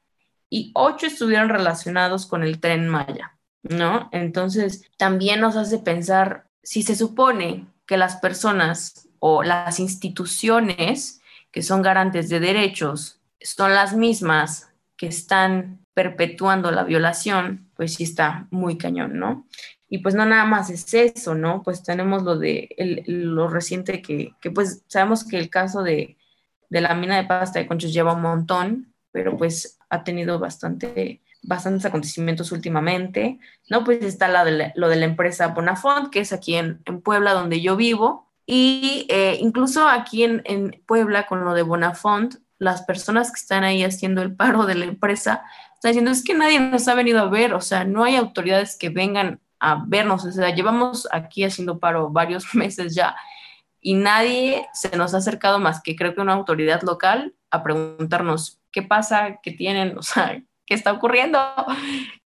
[0.49, 3.37] y 8 estuvieron relacionados con el tren Maya.
[3.63, 4.09] ¿No?
[4.11, 11.21] Entonces, también nos hace pensar, si se supone que las personas o las instituciones
[11.51, 18.03] que son garantes de derechos son las mismas que están perpetuando la violación, pues sí
[18.03, 19.47] está muy cañón, ¿no?
[19.89, 21.63] Y pues no nada más es eso, ¿no?
[21.63, 22.69] Pues tenemos lo de
[23.07, 26.17] lo reciente que, que, pues sabemos que el caso de,
[26.69, 31.21] de la mina de pasta de conchos lleva un montón, pero pues ha tenido bastante
[31.43, 33.83] bastantes acontecimientos últimamente, ¿no?
[33.83, 37.61] Pues está la de lo de la empresa Bonafont, que es aquí en, Puebla, donde
[37.61, 43.31] yo vivo, y eh, incluso aquí en, en, Puebla, con lo de Bonafont, las personas
[43.31, 46.87] que están ahí haciendo el paro de la empresa están diciendo, es que nadie nos
[46.87, 50.53] ha venido a ver, o sea, no hay autoridades que vengan a vernos, o sea,
[50.53, 53.15] llevamos aquí haciendo paro varios meses ya
[53.81, 58.59] y nadie se nos ha acercado más que creo que una autoridad local a preguntarnos
[58.71, 60.41] qué pasa, qué tienen, o sea,
[60.71, 61.37] ¿qué está ocurriendo?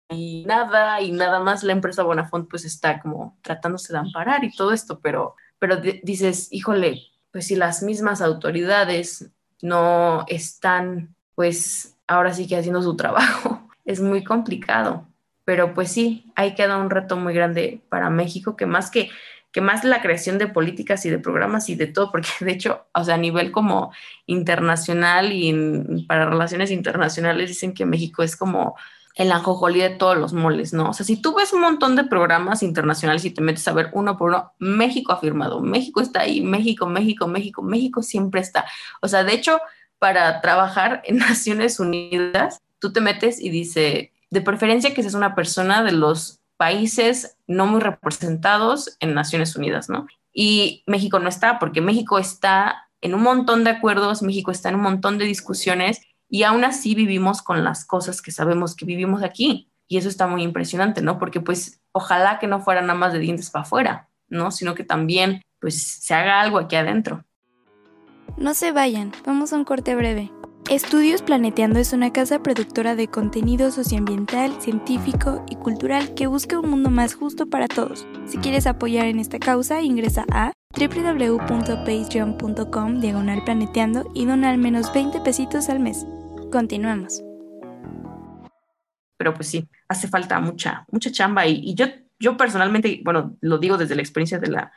[0.09, 4.51] Y nada, y nada más la empresa Bonafont pues está como tratándose de amparar y
[4.51, 6.99] todo esto, pero, pero dices, híjole,
[7.31, 9.29] pues si las mismas autoridades
[9.61, 15.05] no están pues ahora sí que haciendo su trabajo, es muy complicado.
[15.45, 19.11] Pero pues sí, ahí queda un reto muy grande para México, que más que
[19.53, 22.87] que más la creación de políticas y de programas y de todo, porque de hecho,
[22.93, 23.93] o sea, a nivel como
[24.25, 28.75] internacional y para relaciones internacionales dicen que México es como
[29.15, 30.89] el anjojolí de todos los moles, ¿no?
[30.89, 33.91] O sea, si tú ves un montón de programas internacionales y te metes a ver
[33.93, 38.65] uno por uno, México ha firmado, México está ahí, México, México, México, México siempre está.
[39.01, 39.59] O sea, de hecho,
[39.99, 45.35] para trabajar en Naciones Unidas, tú te metes y dice, de preferencia que seas una
[45.35, 50.07] persona de los países no muy representados en Naciones Unidas, ¿no?
[50.31, 54.75] Y México no está, porque México está en un montón de acuerdos, México está en
[54.75, 55.99] un montón de discusiones
[56.29, 59.73] y aún así vivimos con las cosas que sabemos que vivimos aquí.
[59.89, 61.19] Y eso está muy impresionante, ¿no?
[61.19, 64.49] Porque pues ojalá que no fuera nada más de dientes para afuera, ¿no?
[64.49, 67.25] Sino que también pues se haga algo aquí adentro.
[68.37, 70.31] No se vayan, vamos a un corte breve.
[70.69, 76.69] Estudios Planeteando es una casa productora de contenido socioambiental, científico y cultural que busca un
[76.69, 78.07] mundo más justo para todos.
[78.25, 84.93] Si quieres apoyar en esta causa, ingresa a www.patreon.com diagonal planeteando y dona al menos
[84.93, 86.07] 20 pesitos al mes.
[86.49, 87.21] Continuemos.
[89.17, 91.87] Pero pues sí, hace falta mucha, mucha chamba y, yo,
[92.19, 94.71] yo personalmente, bueno, lo digo desde la experiencia de la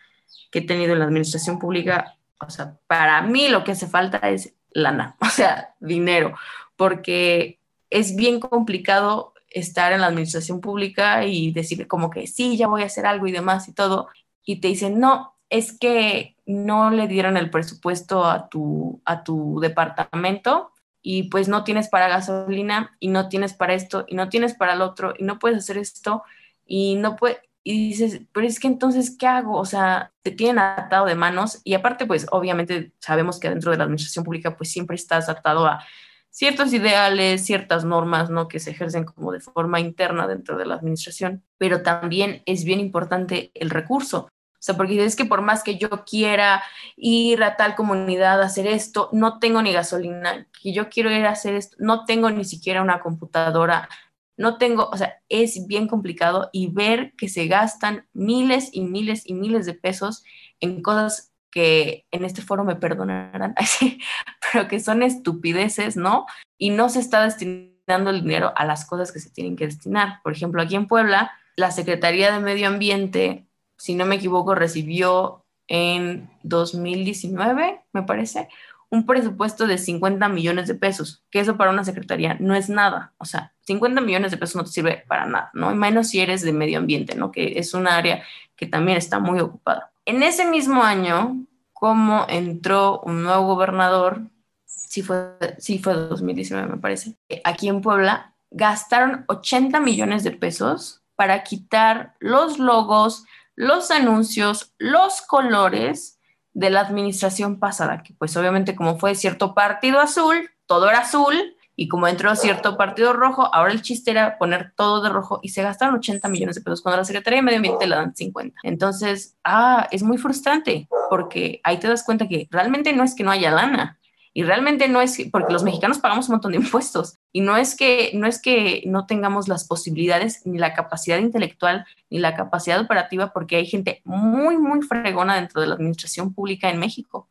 [0.50, 4.18] que he tenido en la administración pública, o sea, para mí lo que hace falta
[4.28, 6.36] es lana, o sea, dinero,
[6.76, 7.58] porque
[7.90, 12.82] es bien complicado estar en la administración pública y decir como que sí, ya voy
[12.82, 14.08] a hacer algo y demás y todo,
[14.44, 19.60] y te dicen, no, es que no le dieron el presupuesto a tu, a tu
[19.60, 24.54] departamento y pues no tienes para gasolina y no tienes para esto y no tienes
[24.54, 26.22] para el otro y no puedes hacer esto
[26.66, 29.58] y no puedes, y dices, pero es que entonces, ¿qué hago?
[29.58, 33.76] O sea, te tienen atado de manos y aparte, pues obviamente sabemos que dentro de
[33.76, 35.84] la administración pública, pues siempre estás atado a
[36.30, 38.46] ciertos ideales, ciertas normas, ¿no?
[38.46, 42.78] Que se ejercen como de forma interna dentro de la administración, pero también es bien
[42.78, 44.28] importante el recurso.
[44.28, 46.62] O sea, porque es que por más que yo quiera
[46.94, 51.26] ir a tal comunidad a hacer esto, no tengo ni gasolina, que yo quiero ir
[51.26, 53.88] a hacer esto, no tengo ni siquiera una computadora,
[54.36, 59.22] no tengo, o sea, es bien complicado y ver que se gastan miles y miles
[59.24, 60.24] y miles de pesos
[60.60, 63.54] en cosas que en este foro me perdonarán,
[64.52, 66.26] pero que son estupideces, ¿no?
[66.58, 70.20] Y no se está destinando el dinero a las cosas que se tienen que destinar.
[70.22, 73.46] Por ejemplo, aquí en Puebla, la Secretaría de Medio Ambiente,
[73.78, 78.48] si no me equivoco, recibió en 2019, me parece,
[78.90, 83.12] un presupuesto de 50 millones de pesos, que eso para una secretaría no es nada.
[83.18, 85.74] O sea, 50 millones de pesos no te sirve para nada, ¿no?
[85.74, 87.32] Menos si eres de medio ambiente, ¿no?
[87.32, 88.22] Que es un área
[88.54, 89.90] que también está muy ocupada.
[90.04, 94.22] En ese mismo año, como entró un nuevo gobernador,
[94.64, 101.02] sí fue, sí fue 2019 me parece, aquí en Puebla, gastaron 80 millones de pesos
[101.16, 103.24] para quitar los logos,
[103.56, 106.15] los anuncios, los colores
[106.56, 111.34] de la administración pasada, que pues obviamente como fue cierto partido azul, todo era azul,
[111.78, 115.50] Y como entró cierto partido rojo, ahora el chiste era poner todo de rojo y
[115.50, 118.60] se gastaron 80 millones de pesos cuando la Secretaría de Medio Ambiente le dan 50.
[118.62, 123.24] Entonces, ah, es muy frustrante porque ahí te das cuenta que realmente no es que
[123.24, 123.95] no haya lana,
[124.36, 127.74] y realmente no es porque los mexicanos pagamos un montón de impuestos y no es
[127.74, 132.78] que no es que no tengamos las posibilidades ni la capacidad intelectual ni la capacidad
[132.78, 137.30] operativa porque hay gente muy muy fregona dentro de la administración pública en México,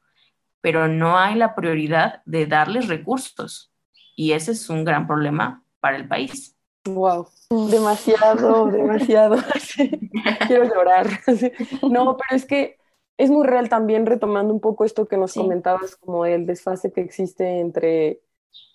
[0.61, 3.71] pero no hay la prioridad de darles recursos
[4.15, 6.55] y ese es un gran problema para el país.
[6.85, 7.27] Wow,
[7.69, 9.37] demasiado, demasiado.
[10.47, 11.07] Quiero llorar.
[11.83, 12.79] No, pero es que
[13.17, 17.01] es muy real también retomando un poco esto que nos comentabas, como el desfase que
[17.01, 18.21] existe entre,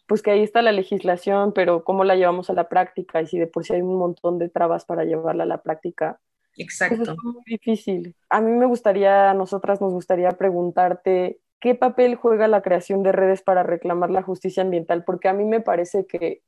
[0.06, 3.38] pues que ahí está la legislación, pero cómo la llevamos a la práctica y si
[3.38, 6.20] de por sí hay un montón de trabas para llevarla a la práctica.
[6.56, 7.12] Exacto.
[7.12, 8.16] es muy difícil.
[8.28, 13.12] A mí me gustaría, a nosotras nos gustaría preguntarte qué papel juega la creación de
[13.12, 16.42] redes para reclamar la justicia ambiental, porque a mí me parece que,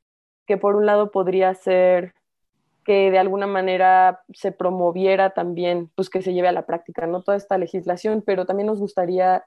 [0.47, 2.15] que por un lado podría ser
[2.83, 7.21] que de alguna manera se promoviera también, pues que se lleve a la práctica, ¿no?
[7.23, 9.45] Toda esta legislación, pero también nos gustaría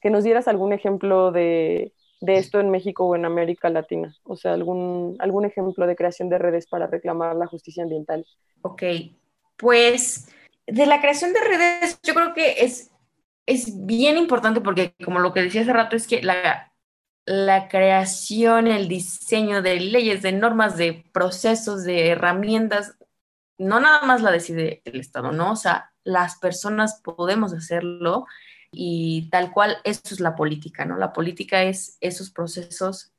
[0.00, 4.52] que nos dieras algún ejemplo de, esto en México o en América Latina, o sea,
[4.54, 8.26] algún, algún ejemplo de creación de redes para reclamar la justicia ambiental.
[8.62, 8.82] Ok,
[9.56, 10.28] pues
[10.66, 12.90] de la creación de redes yo creo que es,
[13.46, 16.67] es bien importante porque como lo que decía hace rato es que la,
[17.28, 22.96] la creación, el diseño de leyes, de normas, de procesos, de herramientas,
[23.58, 25.52] no nada más la decide el Estado, ¿no?
[25.52, 28.26] O sea, las personas podemos hacerlo
[28.72, 30.96] y tal cual, eso es la política, ¿no?
[30.96, 33.12] La política es esos procesos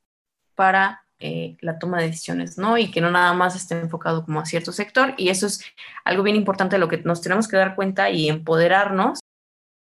[0.56, 2.78] para eh, la toma de decisiones, ¿no?
[2.78, 5.62] Y que no nada más esté enfocado como a cierto sector y eso es
[6.04, 9.20] algo bien importante de lo que nos tenemos que dar cuenta y empoderarnos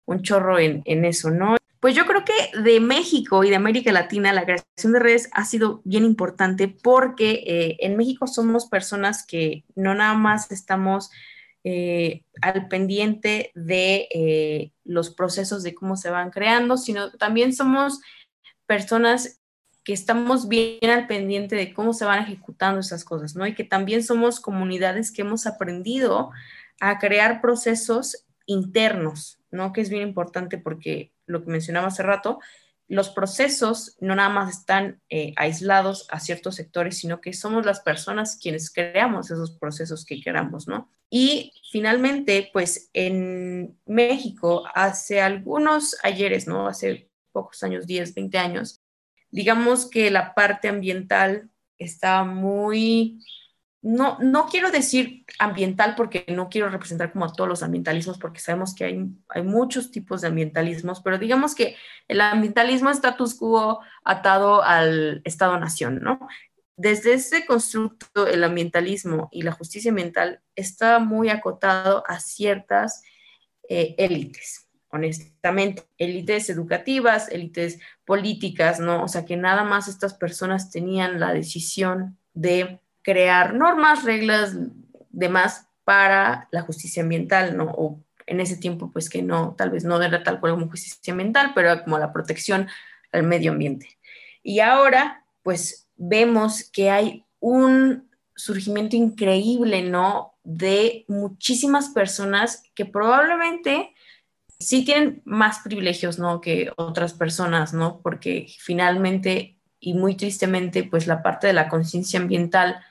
[0.05, 1.55] un chorro en, en eso, ¿no?
[1.87, 5.45] Pues yo creo que de México y de América Latina la creación de redes ha
[5.45, 11.09] sido bien importante porque eh, en México somos personas que no nada más estamos
[11.63, 18.01] eh, al pendiente de eh, los procesos de cómo se van creando, sino también somos
[18.65, 19.39] personas
[19.85, 23.47] que estamos bien al pendiente de cómo se van ejecutando esas cosas, ¿no?
[23.47, 26.31] Y que también somos comunidades que hemos aprendido
[26.81, 29.71] a crear procesos internos, ¿no?
[29.71, 32.39] Que es bien importante porque lo que mencionaba hace rato,
[32.87, 37.81] los procesos no nada más están eh, aislados a ciertos sectores, sino que somos las
[37.81, 40.89] personas quienes creamos esos procesos que queramos, ¿no?
[41.09, 46.67] Y finalmente, pues en México, hace algunos ayeres, ¿no?
[46.67, 48.81] Hace pocos años, 10, 20 años,
[49.29, 53.19] digamos que la parte ambiental está muy
[53.87, 58.41] no, no quiero decir ambiental porque no quiero representar como a todos los ambientalismos porque
[58.41, 61.77] sabemos que hay, hay muchos tipos de ambientalismos, pero digamos que
[62.09, 66.19] el ambientalismo status quo atado al Estado-Nación, ¿no?
[66.75, 73.03] Desde ese constructo, el ambientalismo y la justicia ambiental está muy acotado a ciertas
[73.69, 79.03] eh, élites, honestamente, élites educativas, élites políticas, ¿no?
[79.03, 84.53] O sea, que nada más estas personas tenían la decisión de crear normas, reglas,
[85.11, 87.71] demás para la justicia ambiental, ¿no?
[87.71, 91.13] O en ese tiempo, pues que no, tal vez no era tal cual como justicia
[91.13, 92.67] ambiental, pero como la protección
[93.13, 93.97] al medio ambiente.
[94.43, 100.33] Y ahora, pues vemos que hay un surgimiento increíble, ¿no?
[100.43, 103.93] De muchísimas personas que probablemente
[104.59, 106.41] sí tienen más privilegios, ¿no?
[106.41, 108.01] Que otras personas, ¿no?
[108.01, 112.81] Porque finalmente y muy tristemente, pues la parte de la conciencia ambiental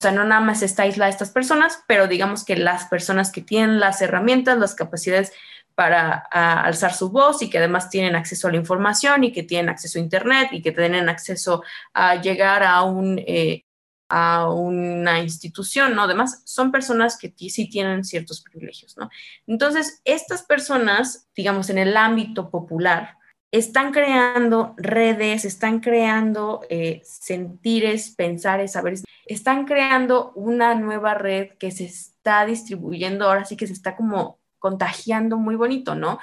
[0.00, 3.80] sea, no nada más está aislada estas personas, pero digamos que las personas que tienen
[3.80, 5.32] las herramientas, las capacidades
[5.74, 9.68] para alzar su voz y que además tienen acceso a la información y que tienen
[9.68, 12.82] acceso a Internet y que tienen acceso a llegar a,
[13.26, 13.64] eh,
[14.08, 16.02] a una institución, ¿no?
[16.02, 19.10] Además, son personas que sí tienen ciertos privilegios, ¿no?
[19.46, 23.16] Entonces, estas personas, digamos, en el ámbito popular,
[23.54, 31.70] están creando redes, están creando eh, sentires, pensares, saberes, están creando una nueva red que
[31.70, 36.18] se está distribuyendo, ahora sí que se está como contagiando muy bonito, ¿no?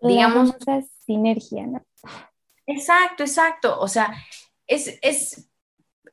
[0.00, 0.54] Digamos.
[0.60, 1.86] Esa sinergia, ¿no?
[2.66, 3.80] Exacto, exacto.
[3.80, 4.12] O sea,
[4.66, 5.48] es, es,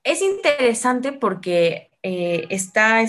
[0.04, 3.04] es interesante porque eh, está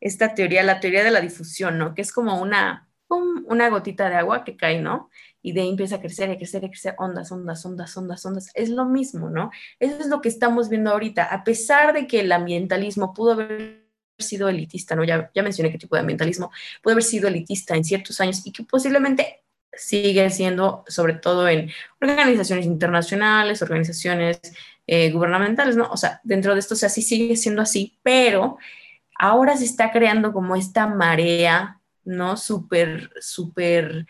[0.00, 1.94] esta teoría, la teoría de la difusión, ¿no?
[1.94, 5.08] Que es como una, una gotita de agua que cae, ¿no?
[5.44, 8.50] Y de ahí empieza a crecer, a crecer, a crecer, ondas, ondas, ondas, ondas, ondas.
[8.54, 9.50] Es lo mismo, ¿no?
[9.78, 11.22] Eso es lo que estamos viendo ahorita.
[11.24, 13.84] A pesar de que el ambientalismo pudo haber
[14.18, 15.04] sido elitista, ¿no?
[15.04, 16.50] Ya, ya mencioné qué tipo de ambientalismo,
[16.82, 19.42] pudo haber sido elitista en ciertos años y que posiblemente
[19.74, 21.70] sigue siendo, sobre todo en
[22.00, 24.40] organizaciones internacionales, organizaciones
[24.86, 25.90] eh, gubernamentales, ¿no?
[25.90, 28.56] O sea, dentro de esto, o sea, sí sigue siendo así, pero
[29.18, 32.38] ahora se está creando como esta marea, ¿no?
[32.38, 34.06] Súper, súper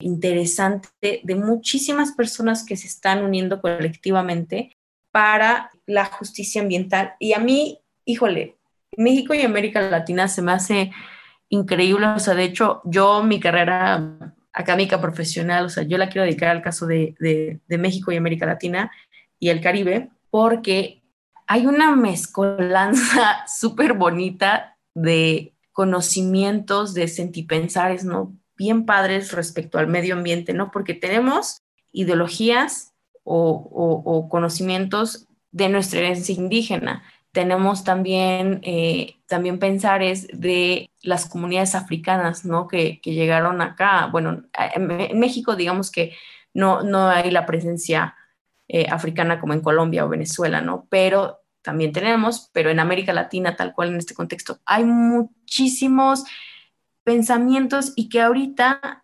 [0.00, 4.76] interesante de muchísimas personas que se están uniendo colectivamente
[5.10, 7.14] para la justicia ambiental.
[7.18, 8.56] Y a mí, híjole,
[8.96, 10.92] México y América Latina se me hace
[11.48, 12.06] increíble.
[12.06, 16.48] O sea, de hecho, yo mi carrera académica profesional, o sea, yo la quiero dedicar
[16.48, 18.90] al caso de, de, México y América Latina
[19.38, 21.02] y el Caribe, porque
[21.46, 28.36] hay una mezcolanza súper bonita de conocimientos, de sentipensares, ¿no?
[28.58, 30.70] Bien padres respecto al medio ambiente, ¿no?
[30.70, 32.92] Porque tenemos ideologías
[33.24, 37.02] o, conocimientos de nuestra herencia indígena,
[37.32, 42.66] tenemos también, eh, también pensares de las comunidades africanas, ¿no?
[42.66, 44.08] Que, llegaron acá.
[44.10, 44.44] Bueno,
[44.74, 46.16] en, México, digamos que
[46.54, 48.16] no, no hay la presencia
[48.66, 50.86] eh, africana como en Colombia o Venezuela, ¿no?
[50.90, 56.24] Pero también tenemos, pero en América Latina, tal cual en este contexto, hay muchísimos
[57.08, 59.02] pensamientos y que ahorita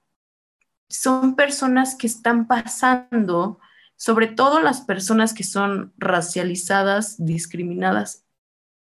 [0.90, 3.59] son personas que están pasando
[3.96, 8.26] sobre todo las personas que son racializadas, discriminadas,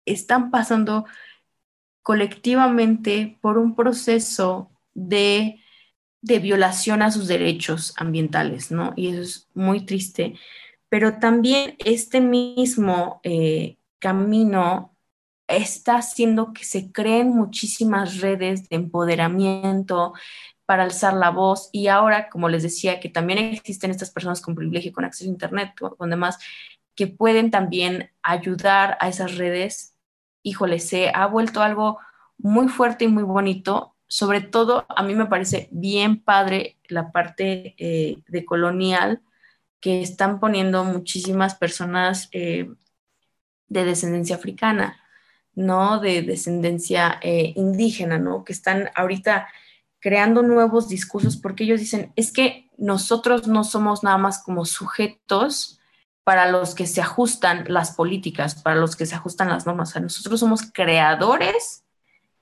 [0.06, 1.04] están pasando
[2.02, 5.60] colectivamente por un proceso de,
[6.22, 8.94] violación a sus derechos ambientales, ¿no?
[8.96, 10.36] Y eso es muy triste.
[10.88, 14.96] Pero también este mismo eh, camino
[15.50, 20.14] está haciendo que se creen muchísimas redes de empoderamiento,
[20.70, 24.54] para alzar la voz y ahora, como les decía, que también existen estas personas con
[24.54, 26.38] privilegio, con acceso a Internet, con demás,
[26.94, 29.96] que pueden también ayudar a esas redes,
[30.44, 31.98] híjole, se ha vuelto algo
[32.38, 33.96] muy fuerte y muy bonito.
[34.06, 39.24] Sobre todo, a mí me parece bien padre la parte eh, de colonial
[39.80, 42.70] que están poniendo muchísimas personas eh,
[43.70, 45.02] de descendencia africana,
[45.60, 46.00] ¿no?
[46.00, 48.46] De descendencia eh, indígena, ¿no?
[48.46, 49.50] Que están ahorita
[50.00, 55.80] creando nuevos discursos porque ellos dicen, es que nosotros no somos nada más como sujetos
[56.24, 59.90] para los que se ajustan las políticas, para los que se ajustan las normas.
[59.90, 61.84] O sea, nosotros somos creadores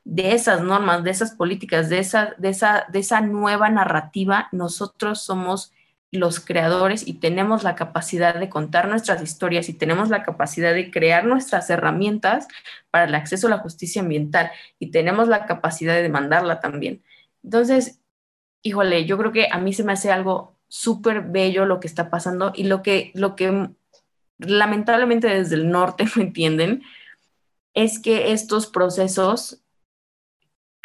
[0.04, 4.48] de esas normas, de esas políticas, de esa, de esa, de esa nueva narrativa.
[4.52, 5.74] Nosotros somos
[6.12, 10.90] los creadores y tenemos la capacidad de contar nuestras historias y tenemos la capacidad de
[10.90, 12.48] crear nuestras herramientas
[12.92, 17.04] para el acceso a la justicia ambiental y tenemos la capacidad de demandarla también.
[17.44, 18.00] Entonces,
[18.62, 22.10] híjole, yo creo que a mí se me hace algo súper bello lo que está
[22.10, 23.70] pasando y lo que, lo que
[24.38, 26.84] lamentablemente desde el norte no entienden
[27.74, 29.62] es que estos procesos,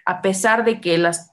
[0.05, 1.32] a pesar de que las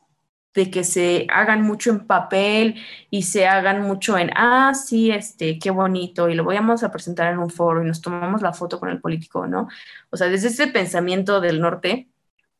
[0.60, 2.76] de que se hagan mucho en papel
[3.10, 7.32] y se hagan mucho en, ah, sí, este, qué bonito, y lo vamos a presentar
[7.32, 9.70] en un foro y nos tomamos la foto con el político, ¿no?
[10.10, 12.10] O sea, desde ese pensamiento del norte,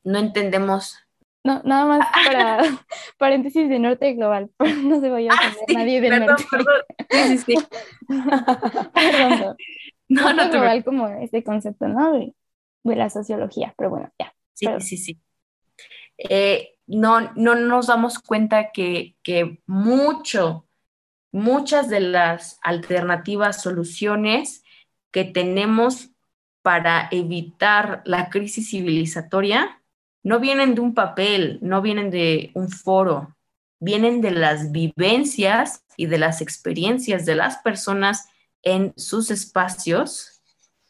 [0.06, 0.96] no entendemos
[1.44, 2.62] no, nada más para
[3.18, 4.50] paréntesis de norte global,
[4.84, 6.46] no se vaya a ah, nadie del norte.
[6.50, 6.76] Perdón.
[7.10, 7.56] Sí, sí, sí.
[8.94, 9.58] perdón,
[10.08, 12.14] no, no, global como este concepto, ¿no?
[12.14, 12.34] De,
[12.84, 14.34] la sociología, pero bueno, ya.
[14.54, 15.20] Sí, sí, sí.
[16.18, 20.68] Eh, no, no nos damos cuenta que, que mucho,
[21.32, 24.64] muchas de las alternativas, soluciones
[25.12, 26.10] que tenemos
[26.64, 29.82] para evitar la crisis civilizatoria
[30.24, 33.38] no vienen de un papel, no vienen de un foro,
[33.80, 38.28] vienen de las vivencias y de las experiencias de las personas
[38.64, 40.39] en sus espacios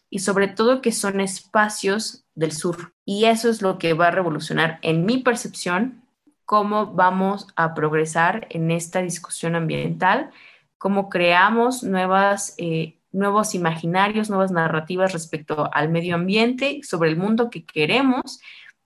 [0.09, 2.93] y sobre todo que son espacios del sur.
[3.05, 6.03] Y eso es lo que va a revolucionar, en mi percepción,
[6.45, 10.31] cómo vamos a progresar en esta discusión ambiental,
[10.77, 17.49] cómo creamos nuevas, eh, nuevos imaginarios, nuevas narrativas respecto al medio ambiente, sobre el mundo
[17.49, 18.39] que queremos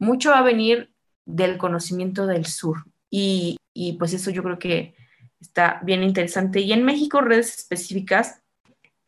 [0.03, 0.91] mucho va a venir
[1.25, 2.85] del conocimiento del sur.
[3.09, 3.57] Y,
[3.97, 4.95] pues eso yo creo que
[5.39, 6.59] está bien interesante.
[6.59, 8.41] Y en México, redes específicas,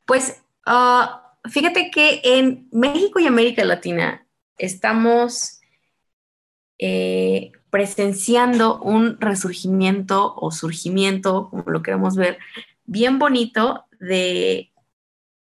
[0.06, 4.26] pues ah, fíjate que en México y América Latina
[4.58, 5.62] estamos
[6.78, 12.38] eh, presenciando un resurgimiento o surgimiento, como lo queramos ver,
[12.86, 14.72] bien bonito de,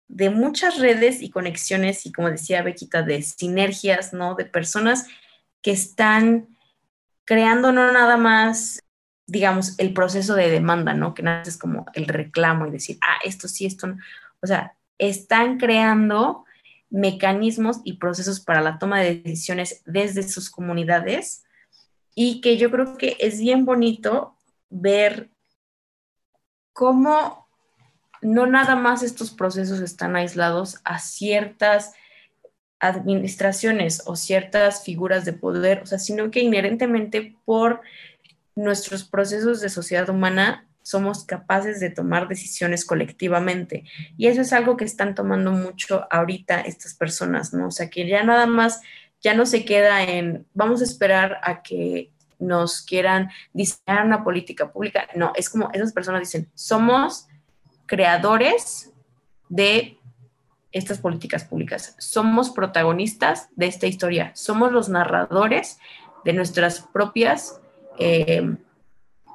[0.09, 4.35] de muchas redes y conexiones y como decía Bequita, de sinergias, ¿no?
[4.35, 5.07] De personas
[5.63, 6.49] que están
[7.25, 8.83] creando no nada más,
[9.27, 11.15] digamos, el proceso de demanda, ¿no?
[11.15, 13.99] Que nada es como el reclamo y decir, ah, esto sí, esto no.
[14.43, 16.45] O sea, están creando
[16.91, 21.45] mecanismos y procesos para la toma de decisiones desde sus comunidades
[22.15, 24.37] y que yo creo que es bien bonito
[24.69, 25.31] ver
[26.73, 27.49] cómo
[28.23, 31.95] no nada más estos procesos están aislados a ciertas
[32.81, 37.83] administraciones o ciertas figuras de poder, o sea, sino que inherentemente por
[38.55, 43.85] nuestros procesos de sociedad humana somos capaces de tomar decisiones colectivamente.
[44.17, 47.69] Y eso es algo que están tomando mucho ahorita estas personas, ¿no?
[47.69, 48.81] O sea, que ya nada más,
[49.21, 54.73] ya no se queda en, vamos a esperar a que nos quieran diseñar una política
[54.73, 55.07] pública.
[55.15, 57.27] No, es como esas personas dicen, somos
[57.87, 58.91] creadores
[59.49, 59.99] de
[60.73, 61.95] estas políticas públicas.
[61.99, 65.79] Somos protagonistas de esta historia, somos los narradores
[66.25, 67.61] de nuestras propias,
[67.99, 68.57] eh,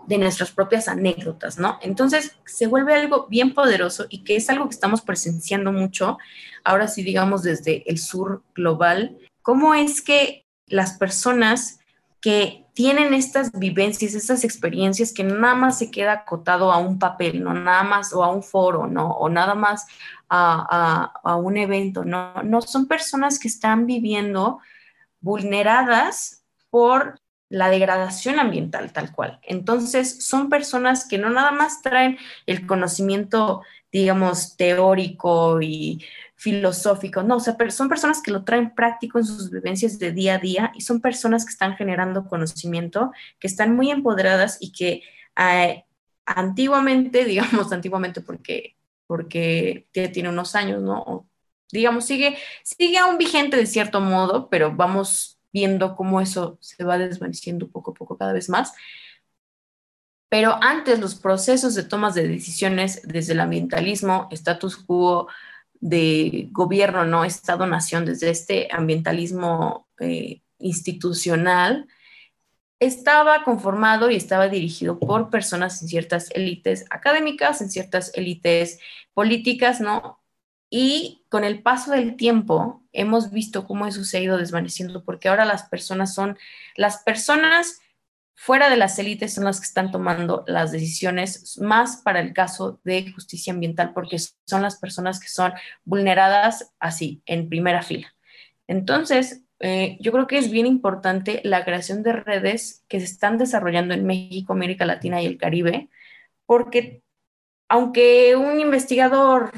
[0.07, 1.79] de nuestras propias anécdotas, ¿no?
[1.81, 6.17] Entonces se vuelve algo bien poderoso y que es algo que estamos presenciando mucho,
[6.63, 11.79] ahora sí digamos desde el sur global, cómo es que las personas
[12.21, 17.43] que tienen estas vivencias, estas experiencias que nada más se queda acotado a un papel,
[17.43, 19.85] no nada más o a un foro, no, o nada más
[20.29, 24.59] a, un evento, no, no son personas que están viviendo
[25.21, 27.19] vulneradas por
[27.49, 29.39] la degradación ambiental tal cual.
[29.43, 36.03] Entonces, son personas que no nada más traen el conocimiento, digamos, teórico y
[36.35, 40.35] filosófico, no, o sea, son personas que lo traen práctico en sus vivencias de día
[40.35, 45.01] a día y son personas que están generando conocimiento, que están muy empoderadas y que
[45.37, 45.85] eh,
[46.25, 48.75] antiguamente, digamos, antiguamente porque
[49.07, 51.27] porque tiene unos años, ¿no?
[51.71, 56.97] digamos, sigue, sigue aún vigente de cierto modo, pero vamos viendo cómo eso se va
[56.97, 58.73] desvaneciendo poco a poco cada vez más.
[60.27, 65.27] Pero antes los procesos de tomas de decisiones desde el ambientalismo, status quo
[65.79, 71.87] de gobierno, no Estado-nación, desde este ambientalismo eh, institucional,
[72.81, 78.79] estaba conformado y estaba dirigido por personas en ciertas élites académicas, en ciertas élites
[79.13, 80.19] políticas, ¿no?
[80.69, 85.27] Y con el paso del tiempo hemos visto cómo eso se ha ido desvaneciendo, porque
[85.29, 86.37] ahora las personas son,
[86.75, 87.79] las personas
[88.35, 92.79] fuera de las élites son las que están tomando las decisiones más para el caso
[92.83, 98.13] de justicia ambiental, porque son las personas que son vulneradas así, en primera fila.
[98.67, 103.37] Entonces, eh, yo creo que es bien importante la creación de redes que se están
[103.37, 105.89] desarrollando en México, América Latina y el Caribe,
[106.45, 107.01] porque
[107.69, 109.51] aunque un investigador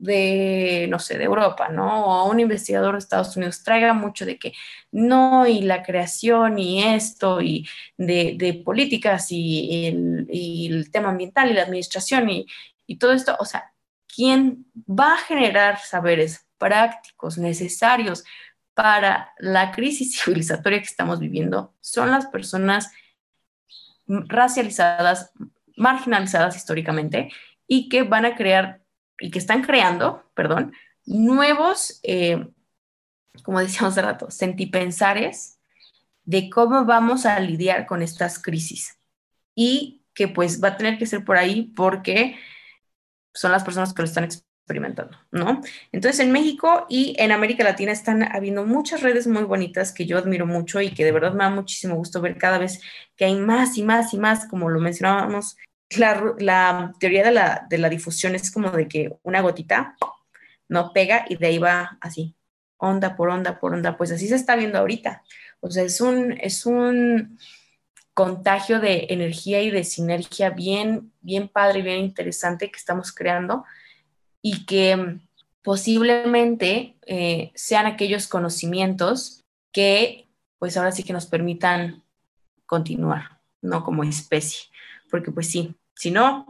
[0.00, 2.06] de, no sé, de Europa, ¿no?
[2.06, 4.54] O un investigador de Estados Unidos traiga mucho de que
[4.90, 11.62] no, y la creación y esto, y de, políticas y el, tema ambiental y la
[11.62, 12.46] administración y,
[12.86, 13.72] y todo esto, o sea,
[14.06, 18.24] ¿quién va a generar saberes prácticos, necesarios
[18.74, 22.90] para la crisis civilizatoria que estamos viviendo son las personas
[24.06, 25.32] racializadas,
[25.76, 27.30] marginalizadas históricamente
[27.66, 28.79] y que van a crear
[29.20, 30.72] y que están creando, perdón,
[31.06, 32.48] nuevos, eh,
[33.42, 35.58] como decíamos hace rato, sentipensares
[36.24, 38.98] de cómo vamos a lidiar con estas crisis
[39.54, 42.36] y que pues va a tener que ser por ahí porque
[43.34, 45.60] son las personas que lo están experimentando, ¿no?
[45.92, 50.18] Entonces, en México y en América Latina están habiendo muchas redes muy bonitas que yo
[50.18, 52.80] admiro mucho y que de verdad me da muchísimo gusto ver cada vez
[53.16, 55.56] que hay más y más y más, como lo mencionábamos,
[55.96, 59.96] la, teoría de la, de la difusión es como de que una gotita
[60.68, 62.36] no pega y de ahí va así,
[62.76, 65.22] onda por onda por onda, pues así se está viendo ahorita.
[65.60, 67.38] O sea, es un, es un
[68.14, 73.64] contagio de energía y de sinergia bien, bien padre y bien interesante que estamos creando
[74.42, 75.18] y que
[75.62, 80.28] posiblemente eh, sean aquellos conocimientos que
[80.58, 82.02] pues ahora sí que nos permitan
[82.66, 83.82] continuar, ¿no?
[83.82, 84.70] Como especie,
[85.10, 86.46] porque pues sí, si no,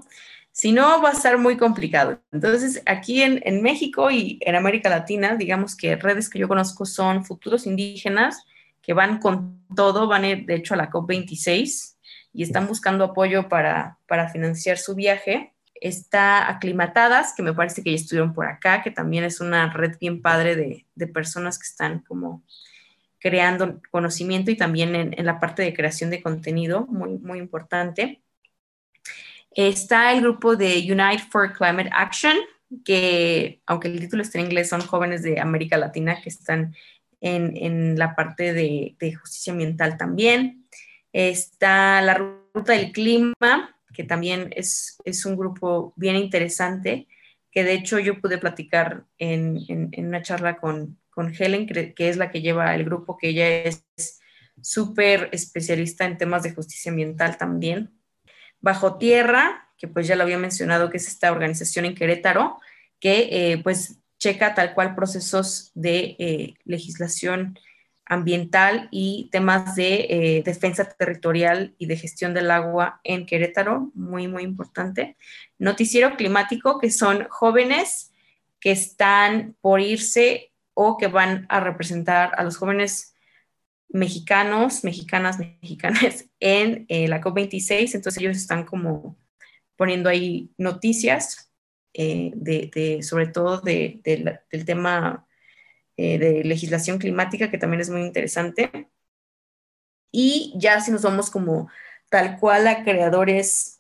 [0.53, 2.21] si no va a estar muy complicado.
[2.33, 6.87] Entonces, aquí en, en, México y en América Latina, digamos que redes que yo conozco
[6.87, 8.45] son futuros indígenas
[8.81, 11.97] que van con todo, van de hecho a la COP26
[12.33, 17.91] y están buscando apoyo para, para financiar su viaje está Aclimatadas, que me parece que
[17.91, 22.01] ya estuvieron por acá, que también es una red bien padre de, personas que están
[22.01, 22.45] como
[23.19, 28.23] creando conocimiento y también en, la parte de creación de contenido, muy, muy importante.
[29.53, 32.37] Está el grupo de Unite for Climate Action,
[32.85, 36.75] que aunque el título está en inglés, son jóvenes de América Latina que están
[37.21, 40.67] en, la parte de, justicia ambiental también.
[41.13, 43.35] Está la Ruta del Clima,
[43.93, 47.09] que también es, un grupo bien interesante,
[47.51, 49.59] que de hecho yo pude platicar en,
[49.99, 53.85] una charla con, con Helen, que, es la que lleva el grupo, que ella es
[54.63, 58.00] súper especialista en temas de justicia ambiental también.
[58.61, 62.61] Bajo Tierra, que pues ya lo había mencionado, que es esta organización en Querétaro,
[62.99, 67.59] que eh, pues checa tal cual procesos de eh, legislación
[68.05, 74.27] ambiental y temas de eh, defensa territorial y de gestión del agua en Querétaro, muy,
[74.27, 75.17] muy importante.
[75.59, 78.13] Noticiero climático, que son jóvenes
[78.59, 83.15] que están por irse o que van a representar a los jóvenes
[83.93, 87.95] mexicanos, mexicanas, mexicanas en eh, la COP26.
[87.95, 89.17] Entonces ellos están como
[89.77, 91.51] poniendo ahí noticias
[91.95, 95.27] eh, de, sobre todo del tema
[95.97, 98.89] eh, de legislación climática, que también es muy interesante.
[100.13, 101.71] Y ya si nos vamos como
[102.11, 103.79] tal cual a creadores,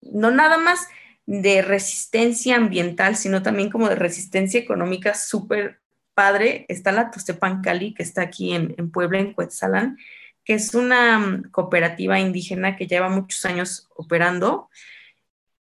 [0.00, 0.86] no nada más
[1.26, 5.80] de resistencia ambiental, sino también como de resistencia económica súper
[6.18, 9.96] padre, está la Tostepan Cali, que está aquí en, en Puebla, en Cuetzalan,
[10.44, 14.68] que es una mm, cooperativa indígena que lleva muchos años operando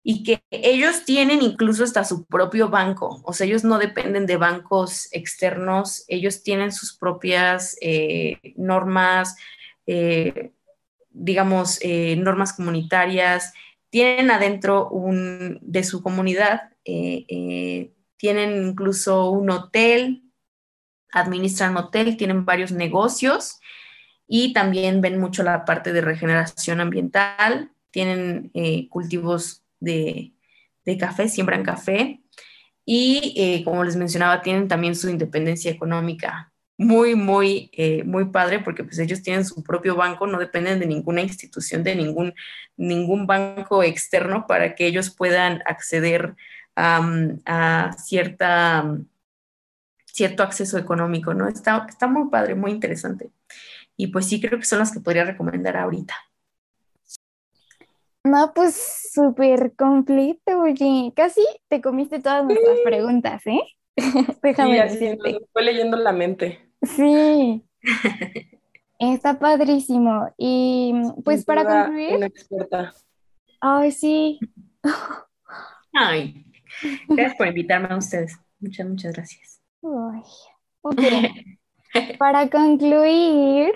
[0.04, 4.36] y que ellos tienen incluso hasta su propio banco, o sea, ellos no dependen de
[4.36, 9.34] bancos externos, ellos tienen sus propias eh, normas,
[9.88, 10.52] eh,
[11.10, 13.54] digamos, eh, normas comunitarias,
[13.90, 20.27] tienen adentro un, de su comunidad, tienen incluso un hotel,
[21.12, 23.60] administran hotel, tienen varios negocios
[24.26, 28.50] y también ven mucho la parte de regeneración ambiental, tienen
[28.90, 30.32] cultivos de,
[30.98, 32.20] café, siembran café
[32.84, 36.52] y eh, como les mencionaba, tienen también su independencia económica.
[36.78, 40.86] Muy, muy, eh, muy padre porque pues ellos tienen su propio banco, no dependen de
[40.86, 42.34] ninguna institución, de ningún,
[42.76, 46.34] ningún banco externo para que ellos puedan acceder
[46.76, 48.96] a cierta,
[50.18, 51.46] cierto acceso económico, ¿no?
[51.48, 53.30] Está, está muy padre, muy interesante.
[53.96, 56.14] Y pues sí, creo que son las que podría recomendar ahorita.
[58.24, 61.12] No, pues súper completo, oye.
[61.14, 63.62] Casi te comiste todas nuestras preguntas, ¿eh?
[64.42, 65.38] Déjame sí, decirte.
[65.52, 66.68] Fue leyendo la mente.
[66.82, 67.64] Sí.
[68.98, 70.34] Está padrísimo.
[70.36, 70.94] Y
[71.24, 72.16] pues para concluir.
[72.16, 72.92] Una experta.
[73.60, 74.40] Ay, sí.
[75.92, 76.44] Ay,
[77.08, 78.36] gracias por invitarme a ustedes.
[78.58, 79.57] Muchas, muchas gracias.
[79.82, 80.22] Ay,
[80.82, 81.00] ok.
[82.18, 83.72] para concluir,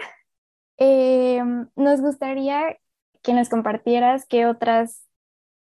[0.78, 1.42] eh,
[1.76, 2.76] nos gustaría
[3.22, 5.07] que nos compartieras qué otras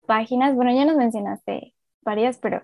[0.06, 2.62] páginas, bueno, ya nos mencionaste varias, pero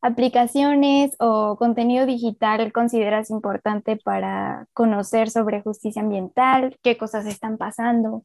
[0.00, 8.24] aplicaciones o contenido digital consideras importante para conocer sobre justicia ambiental, qué cosas están pasando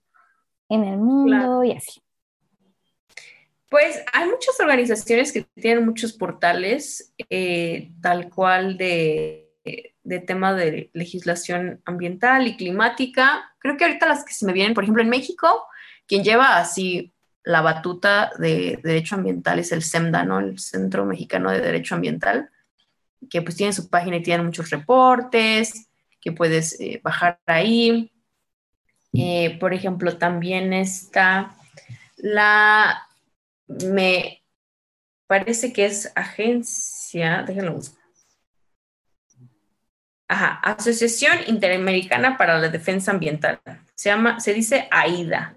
[0.70, 2.05] en el mundo y así.
[3.70, 9.42] Pues hay muchas organizaciones que tienen muchos portales, eh, tal cual de,
[10.28, 13.56] tema de legislación ambiental y climática.
[13.60, 15.66] Creo que ahorita las que se me vienen, por ejemplo, en México,
[16.08, 17.12] quien lleva así
[17.44, 20.40] la batuta de derecho ambiental es el CEMDA, ¿no?
[20.40, 22.50] El Centro Mexicano de Derecho Ambiental,
[23.30, 25.88] que pues tiene su página y tiene muchos reportes
[26.22, 28.12] que puedes eh, bajar ahí.
[29.14, 31.56] Eh, por ejemplo, también está
[32.18, 33.08] la,
[33.68, 34.44] me
[35.28, 38.06] parece que es agencia, déjenlo buscar.
[40.28, 43.60] Ajá, Asociación Interamericana para la Defensa Ambiental.
[43.94, 45.56] Se llama, se dice AIDA.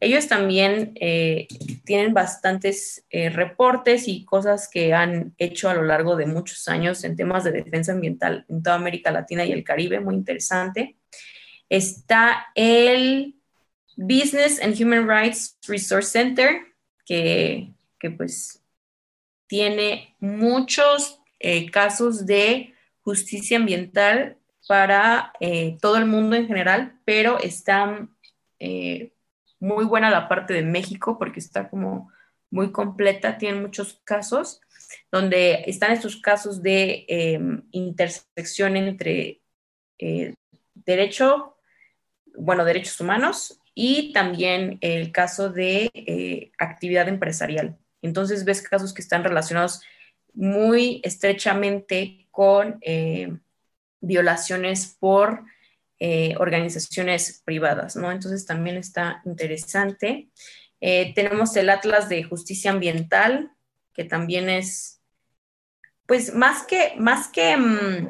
[0.00, 1.46] Ellos también eh,
[1.84, 7.04] tienen bastantes eh, reportes y cosas que han hecho a lo largo de muchos años
[7.04, 10.96] en temas de defensa ambiental en toda América Latina y el Caribe, muy interesante.
[11.68, 13.36] Está el
[13.96, 16.62] Business and Human Rights Resource Center,
[17.98, 18.62] que, pues
[19.46, 24.36] tiene muchos eh, casos de justicia ambiental
[24.68, 25.32] para
[25.80, 28.14] todo el mundo en general, pero están
[29.58, 32.12] muy buena la parte de México porque está como
[32.50, 34.60] muy completa, tiene muchos casos
[35.10, 37.06] donde están estos casos de
[37.72, 39.40] intersección entre
[40.02, 40.34] eh,
[40.74, 41.56] derecho,
[42.34, 47.78] bueno, derechos humanos y también el caso de eh, actividad empresarial.
[48.02, 49.80] Entonces ves casos que están relacionados
[50.34, 53.38] muy estrechamente con eh,
[54.02, 55.44] violaciones por
[55.98, 58.12] eh, organizaciones privadas, ¿no?
[58.12, 60.28] Entonces también está interesante.
[60.78, 63.50] Tenemos el Atlas de Justicia Ambiental,
[63.94, 65.00] que también es,
[66.04, 68.08] pues más que, más que mm,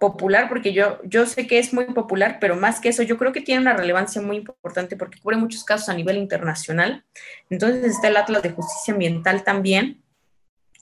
[0.00, 3.32] popular, porque yo, yo sé que es muy popular, pero más que eso, yo creo
[3.32, 7.04] que tiene una relevancia muy importante porque cubre muchos casos a nivel internacional.
[7.50, 10.02] Entonces está el Atlas de Justicia Ambiental también,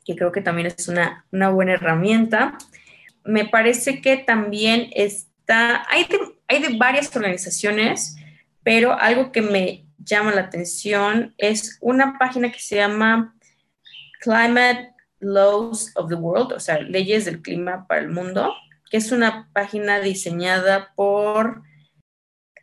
[0.04, 2.56] que creo que también es una, una buena herramienta.
[3.24, 6.06] Me parece que también es hay
[6.48, 8.16] hay de varias organizaciones,
[8.62, 13.34] pero algo que me llama la atención es una página que se llama
[14.20, 18.54] Climate Laws of the World, o sea, leyes del clima para el mundo,
[18.90, 21.62] que es una página diseñada por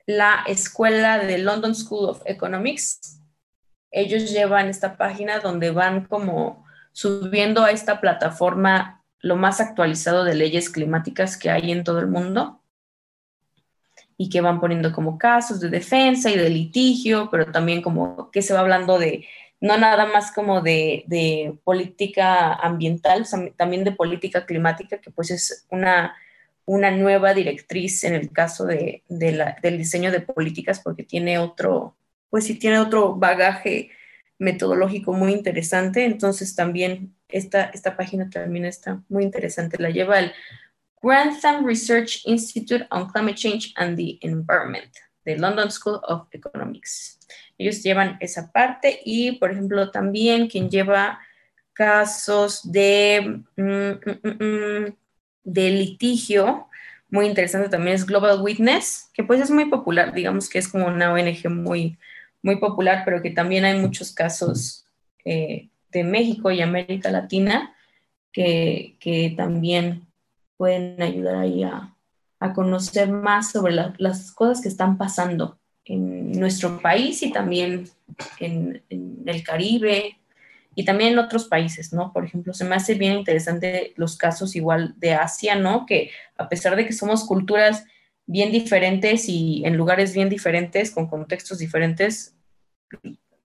[0.05, 3.21] la escuela de London School of Economics.
[3.91, 10.35] Ellos llevan esta página donde van como subiendo a esta plataforma lo más actualizado de
[10.35, 12.61] leyes climáticas que hay en todo el mundo
[14.17, 18.41] y que van poniendo como casos de defensa y de litigio, pero también como que
[18.41, 19.25] se va hablando de,
[19.63, 26.17] no nada más como de, política ambiental, también de política climática, que pues es una,
[26.65, 31.95] una nueva directriz en el caso de, del diseño de políticas, porque tiene otro,
[32.29, 33.91] pues sí tiene otro bagaje
[34.37, 40.33] metodológico muy interesante, entonces también esta, esta página también está muy interesante, la lleva el
[41.01, 44.91] Grantham Research Institute on Climate Change and the Environment,
[45.23, 47.17] de London School of Economics.
[47.57, 51.19] Ellos llevan esa parte y, por ejemplo, también quien lleva
[51.73, 54.95] casos de, mm, mm, mm,
[55.43, 56.67] de litigio,
[57.09, 60.87] muy interesante también es Global Witness, que pues es muy popular, digamos que es como
[60.87, 61.97] una ONG muy,
[62.41, 64.85] muy popular, pero que también hay muchos casos
[65.23, 67.75] eh, de México y América Latina
[68.31, 70.07] que, que también
[70.57, 71.89] pueden ayudar ahí a,
[72.55, 77.89] conocer más sobre las cosas que están pasando en nuestro país y también
[78.39, 78.83] en,
[79.25, 80.17] el Caribe
[80.75, 82.11] y también en otros países, ¿no?
[82.13, 85.85] Por ejemplo, se me hace bien interesante los casos igual de Asia, ¿no?
[85.85, 87.85] Que a pesar de que somos culturas
[88.25, 92.35] bien diferentes y en lugares bien diferentes, con contextos diferentes,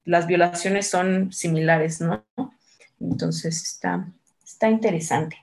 [0.05, 2.25] las violaciones son similares, ¿no?
[3.01, 4.09] Entonces está,
[4.45, 5.37] está interesante.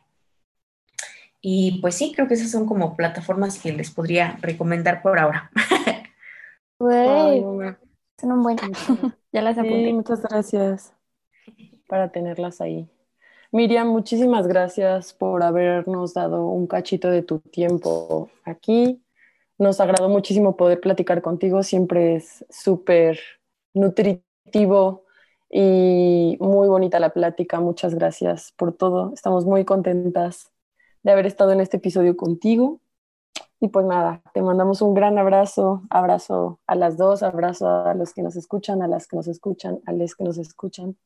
[1.41, 5.52] Y pues sí, creo que esas son como plataformas que les podría recomendar por ahora.
[8.17, 8.57] son un buen.
[9.32, 9.93] ya las apunté.
[9.93, 10.93] muchas gracias
[11.88, 12.89] para tenerlas ahí.
[13.51, 19.01] Miriam, muchísimas gracias por habernos dado un cachito de tu tiempo aquí.
[19.57, 21.63] Nos agradó muchísimo poder platicar contigo.
[21.63, 23.19] Siempre es súper
[23.73, 25.05] nutritivo
[25.49, 27.61] y muy bonita la plática.
[27.61, 29.13] Muchas gracias por todo.
[29.13, 30.51] Estamos muy contentas
[31.03, 32.82] de haber estado en este episodio contigo.
[33.60, 38.14] Y pues nada, te mandamos un gran abrazo, abrazo a las dos, abrazo a los
[38.14, 40.97] que nos escuchan, a las que nos escuchan, a los que nos escuchan.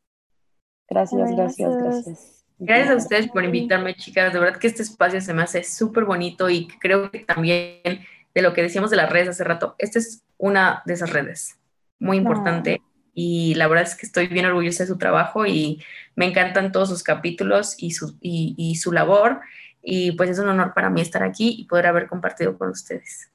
[0.90, 2.46] Gracias, gracias, gracias.
[2.58, 4.34] Gracias a ustedes por invitarme, chicas.
[4.34, 8.02] De verdad que este espacio se me hace súper bonito y creo que también
[8.34, 11.58] de lo que decíamos de las redes hace rato, esta es una de esas redes
[12.00, 12.82] muy importante
[13.14, 15.84] y la verdad es que estoy bien orgullosa de su trabajo y
[16.16, 19.42] me encantan todos sus capítulos y su, y su labor
[19.82, 23.32] y pues es un honor para mí estar aquí y poder haber compartido con ustedes.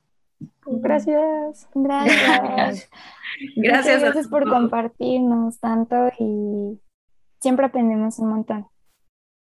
[0.66, 1.68] Gracias.
[1.74, 2.90] Gracias.
[3.56, 4.00] gracias.
[4.00, 6.80] Gracias por compartirnos tanto y
[7.40, 8.66] siempre aprendemos un montón.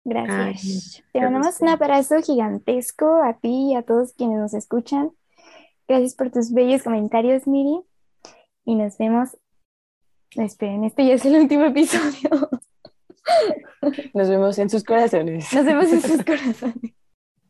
[0.04, 1.04] Gracias.
[1.12, 5.12] Te mandamos un abrazo gigantesco a ti y a todos quienes nos escuchan.
[5.88, 7.82] Gracias por tus bellos comentarios, Miri.
[8.66, 9.38] Y nos vemos.
[10.36, 12.50] Esperen, este ya es el último episodio.
[14.13, 15.53] Nos vemos en sus corazones.
[15.53, 16.93] Nos vemos en sus corazones.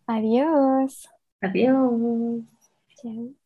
[0.07, 1.07] Adiós.
[1.41, 2.43] Adiós.
[3.01, 3.38] Chao.